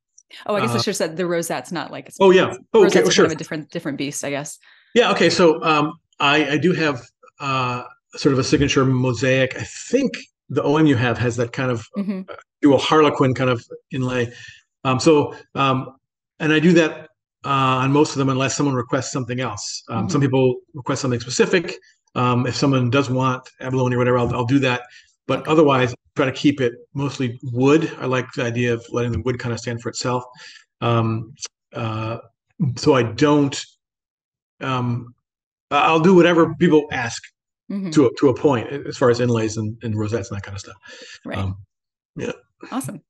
[0.46, 2.12] oh, I guess I uh, should have said the rosette's not like.
[2.20, 2.54] Oh yeah.
[2.74, 3.02] Oh, okay.
[3.02, 3.26] Well, sure.
[3.26, 4.58] Kind of a different different beast, I guess.
[4.94, 5.12] Yeah.
[5.12, 5.30] Okay.
[5.30, 7.02] So um, I I do have
[7.40, 7.84] uh,
[8.16, 9.56] sort of a signature mosaic.
[9.56, 10.18] I think
[10.50, 12.22] the OM you have has that kind of mm-hmm.
[12.62, 14.32] dual harlequin kind of inlay.
[14.84, 15.96] Um, so um,
[16.40, 17.10] and I do that
[17.46, 19.84] uh, on most of them unless someone requests something else.
[19.90, 20.10] Um, mm-hmm.
[20.10, 21.76] Some people request something specific.
[22.18, 24.82] Um, if someone does want abalone or whatever, I'll, I'll do that.
[25.28, 27.96] But otherwise, try to keep it mostly wood.
[28.00, 30.24] I like the idea of letting the wood kind of stand for itself.
[30.82, 31.34] Um,
[31.74, 32.18] uh,
[32.76, 33.64] so I don't.
[34.60, 35.14] Um,
[35.70, 37.22] I'll do whatever people ask
[37.72, 37.92] mm-hmm.
[37.92, 40.56] to a, to a point as far as inlays and, and rosettes and that kind
[40.56, 40.78] of stuff.
[41.26, 41.38] Right.
[41.38, 41.58] Um,
[42.16, 42.32] yeah.
[42.72, 43.02] Awesome.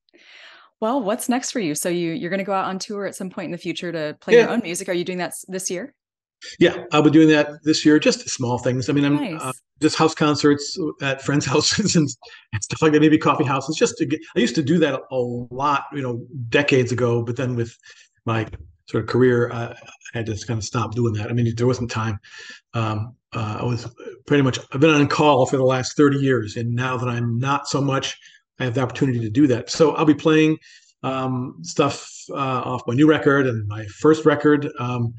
[0.80, 1.74] Well, what's next for you?
[1.74, 3.90] So you you're going to go out on tour at some point in the future
[3.90, 4.42] to play yeah.
[4.42, 4.88] your own music.
[4.88, 5.94] Are you doing that this year?
[6.58, 7.98] Yeah, I'll be doing that this year.
[7.98, 8.88] Just small things.
[8.88, 9.40] I mean, I'm uh, nice.
[9.42, 12.08] uh, just house concerts at friends' houses and,
[12.52, 13.00] and, stuff like that.
[13.00, 13.76] Maybe coffee houses.
[13.76, 14.20] Just to get.
[14.36, 17.22] I used to do that a lot, you know, decades ago.
[17.22, 17.76] But then with
[18.24, 18.46] my
[18.86, 19.74] sort of career, uh,
[20.14, 21.30] I had to kind of stop doing that.
[21.30, 22.18] I mean, there wasn't time.
[22.74, 23.86] Um, uh, I was
[24.26, 24.58] pretty much.
[24.72, 27.80] I've been on call for the last thirty years, and now that I'm not so
[27.80, 28.16] much,
[28.58, 29.70] I have the opportunity to do that.
[29.70, 30.56] So I'll be playing
[31.02, 34.68] um, stuff uh, off my new record and my first record.
[34.78, 35.14] Um,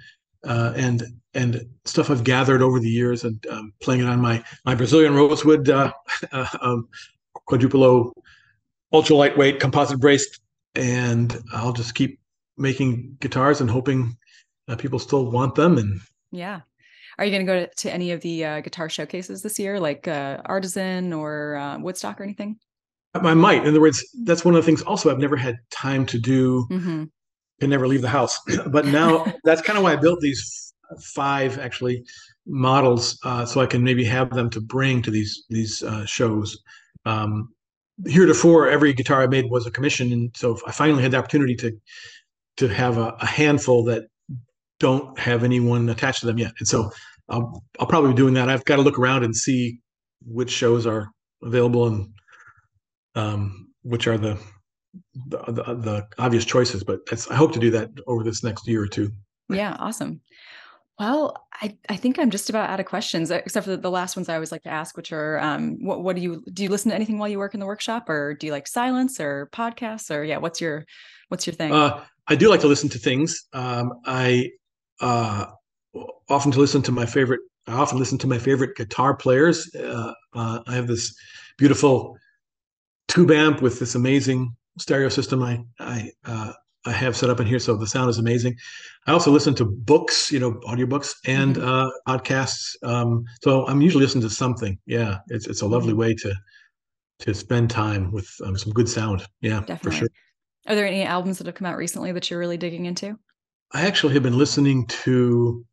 [0.46, 4.44] uh, and and stuff I've gathered over the years and um, playing it on my
[4.66, 5.92] my Brazilian rosewood uh,
[6.32, 6.88] uh, um,
[7.48, 8.12] quadruplo
[8.92, 10.40] ultra lightweight composite braced,
[10.76, 12.20] and I'll just keep
[12.58, 14.18] making guitars and hoping
[14.78, 15.78] people still want them.
[15.78, 16.00] And
[16.32, 16.62] yeah,
[17.18, 20.08] are you going to go to any of the uh, guitar showcases this year, like
[20.08, 22.58] uh, Artisan or uh, Woodstock or anything?
[23.16, 23.64] I might.
[23.64, 24.84] In other words, that's one of the things.
[24.84, 26.68] Also, I've never had time to do.
[26.70, 27.04] Mm-hmm
[27.60, 28.40] can never leave the house.
[28.68, 32.04] but now that's kind of why I built these five actually
[32.48, 36.58] models uh, so I can maybe have them to bring to these these uh, shows.
[37.06, 37.50] Um,
[38.06, 41.56] heretofore, every guitar I made was a commission, and so I finally had the opportunity
[41.58, 41.72] to
[42.58, 44.08] to have a, a handful that
[44.80, 46.54] don't have anyone attached to them yet.
[46.60, 46.92] And so
[47.30, 48.50] I'll I'll probably be doing that.
[48.50, 49.80] I've got to look around and see
[50.26, 51.10] which shows are
[51.44, 52.10] available and
[53.16, 54.38] um, which are the
[55.28, 58.82] the, the, the obvious choices, but I hope to do that over this next year
[58.82, 59.12] or two.
[59.50, 60.22] Yeah, awesome.
[61.00, 64.28] Well, I, I think I'm just about out of questions, except for the last ones
[64.28, 66.64] I always like to ask, which are, um, what what do you do?
[66.64, 69.18] You listen to anything while you work in the workshop, or do you like silence
[69.20, 70.84] or podcasts, or yeah, what's your
[71.30, 71.72] what's your thing?
[71.72, 73.48] Uh, I do like to listen to things.
[73.54, 74.50] Um, I
[75.00, 75.46] uh,
[76.28, 77.40] often to listen to my favorite.
[77.66, 79.74] I often listen to my favorite guitar players.
[79.74, 81.16] Uh, uh I have this
[81.58, 82.18] beautiful
[83.08, 86.54] tube amp with this amazing stereo system I I uh,
[86.86, 88.56] I have set up in here, so the sound is amazing.
[89.06, 91.68] I also listen to books, you know, audiobooks and mm-hmm.
[91.68, 92.76] uh, podcasts.
[92.84, 94.78] Um, so I'm usually listening to something.
[94.86, 96.00] Yeah, it's it's a lovely mm-hmm.
[96.00, 96.34] way to
[97.20, 99.26] to spend time with um, some good sound.
[99.42, 99.78] Yeah, Definitely.
[99.78, 100.08] for sure.
[100.68, 103.18] Are there any albums that have come out recently that you're really digging into?
[103.74, 105.66] I actually have been listening to.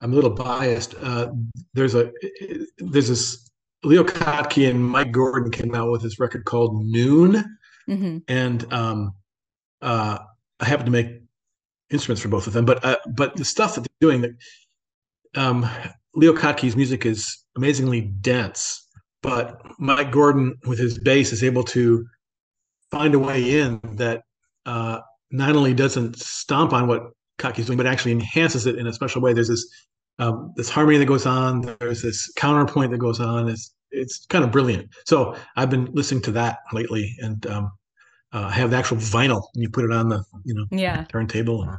[0.00, 0.94] I'm a little biased.
[1.00, 1.30] Uh,
[1.74, 2.10] there's a
[2.78, 3.50] there's this
[3.84, 7.44] Leo Kottke and Mike Gordon came out with this record called Noon
[7.90, 8.18] Mm-hmm.
[8.28, 9.14] And um,
[9.82, 10.18] uh,
[10.60, 11.08] I happen to make
[11.90, 12.64] instruments for both of them.
[12.64, 14.30] But uh, but the stuff that they're doing, that
[15.34, 15.68] um,
[16.14, 18.86] Leo Kottke's music is amazingly dense,
[19.22, 22.06] but Mike Gordon with his bass is able to
[22.90, 24.22] find a way in that
[24.66, 28.92] uh, not only doesn't stomp on what Kottke's doing, but actually enhances it in a
[28.92, 29.32] special way.
[29.32, 29.66] There's this
[30.18, 31.76] um, this harmony that goes on.
[31.80, 33.48] There's this counterpoint that goes on.
[33.48, 34.88] It's it's kind of brilliant.
[35.06, 37.72] So I've been listening to that lately, and um,
[38.32, 41.04] uh, have the actual vinyl and you put it on the you know yeah.
[41.04, 41.76] turntable and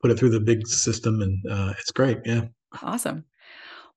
[0.00, 2.18] put it through the big system and uh, it's great.
[2.24, 2.42] Yeah.
[2.82, 3.24] Awesome.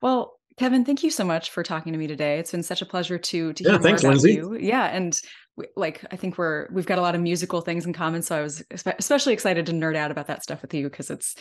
[0.01, 2.39] Well kevin thank you so much for talking to me today.
[2.39, 4.39] It's been such a pleasure to to hear yeah, thanks, more about Lindsay.
[4.39, 4.57] you.
[4.57, 5.19] Yeah and
[5.55, 8.37] we, like i think we're we've got a lot of musical things in common so
[8.37, 8.63] i was
[8.99, 11.35] especially excited to nerd out about that stuff with you because it's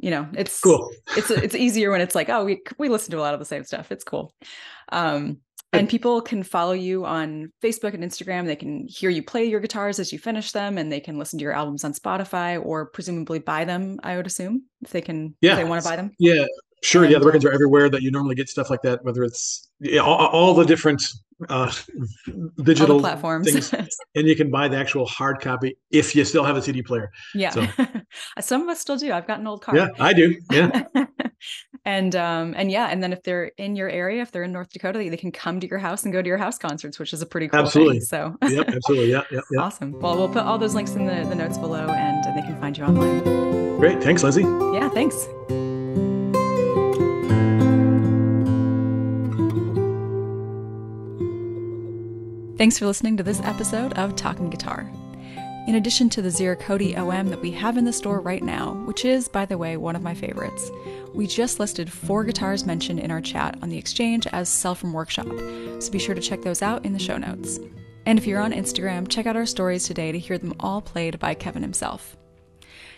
[0.00, 0.90] you know it's cool.
[1.16, 3.46] it's it's easier when it's like oh we we listen to a lot of the
[3.46, 3.92] same stuff.
[3.92, 4.34] It's cool.
[4.90, 5.38] Um
[5.72, 8.46] and people can follow you on Facebook and Instagram.
[8.46, 11.38] They can hear you play your guitars as you finish them, and they can listen
[11.38, 13.98] to your albums on Spotify or presumably buy them.
[14.02, 16.12] I would assume if they can, yeah, they want to buy them.
[16.18, 16.44] Yeah,
[16.82, 17.04] sure.
[17.04, 19.04] And, yeah, the records are everywhere that you normally get stuff like that.
[19.04, 21.02] Whether it's yeah, all, all the different
[21.48, 21.72] uh,
[22.62, 26.44] digital the platforms, things, and you can buy the actual hard copy if you still
[26.44, 27.10] have a CD player.
[27.34, 27.66] Yeah, so.
[28.40, 29.12] some of us still do.
[29.12, 29.76] I've got an old car.
[29.76, 30.36] Yeah, I do.
[30.50, 30.84] Yeah.
[31.86, 34.70] And um and yeah, and then if they're in your area, if they're in North
[34.70, 37.22] Dakota, they can come to your house and go to your house concerts, which is
[37.22, 38.00] a pretty cool absolutely.
[38.00, 38.06] thing.
[38.06, 39.10] So yep, absolutely.
[39.10, 39.60] Yeah, yeah, yeah.
[39.60, 39.98] Awesome.
[39.98, 42.60] Well, we'll put all those links in the, the notes below and, and they can
[42.60, 43.78] find you online.
[43.78, 44.02] Great.
[44.02, 44.42] Thanks, Lindsay.
[44.42, 45.26] Yeah, thanks.
[52.60, 54.86] Thanks for listening to this episode of Talking Guitar.
[55.66, 59.06] In addition to the Ziricote OM that we have in the store right now, which
[59.06, 60.70] is, by the way, one of my favorites,
[61.14, 64.92] we just listed four guitars mentioned in our chat on the exchange as Sell from
[64.92, 65.26] Workshop,
[65.78, 67.58] so be sure to check those out in the show notes.
[68.04, 71.18] And if you're on Instagram, check out our stories today to hear them all played
[71.18, 72.14] by Kevin himself.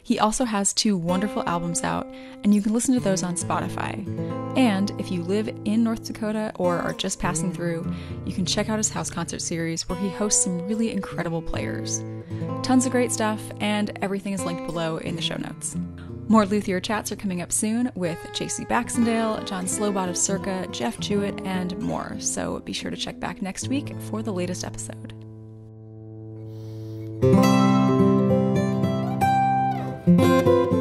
[0.04, 2.06] He also has two wonderful albums out,
[2.42, 4.04] and you can listen to those on Spotify.
[4.58, 7.90] And if you live in North Dakota or are just passing through,
[8.26, 12.02] you can check out his house concert series where he hosts some really incredible players.
[12.62, 15.76] Tons of great stuff, and everything is linked below in the show notes.
[16.28, 20.98] More Luthier chats are coming up soon with JC Baxendale, John Slobod of Circa, Jeff
[20.98, 25.12] Jewett, and more, so be sure to check back next week for the latest episode.
[30.22, 30.71] Música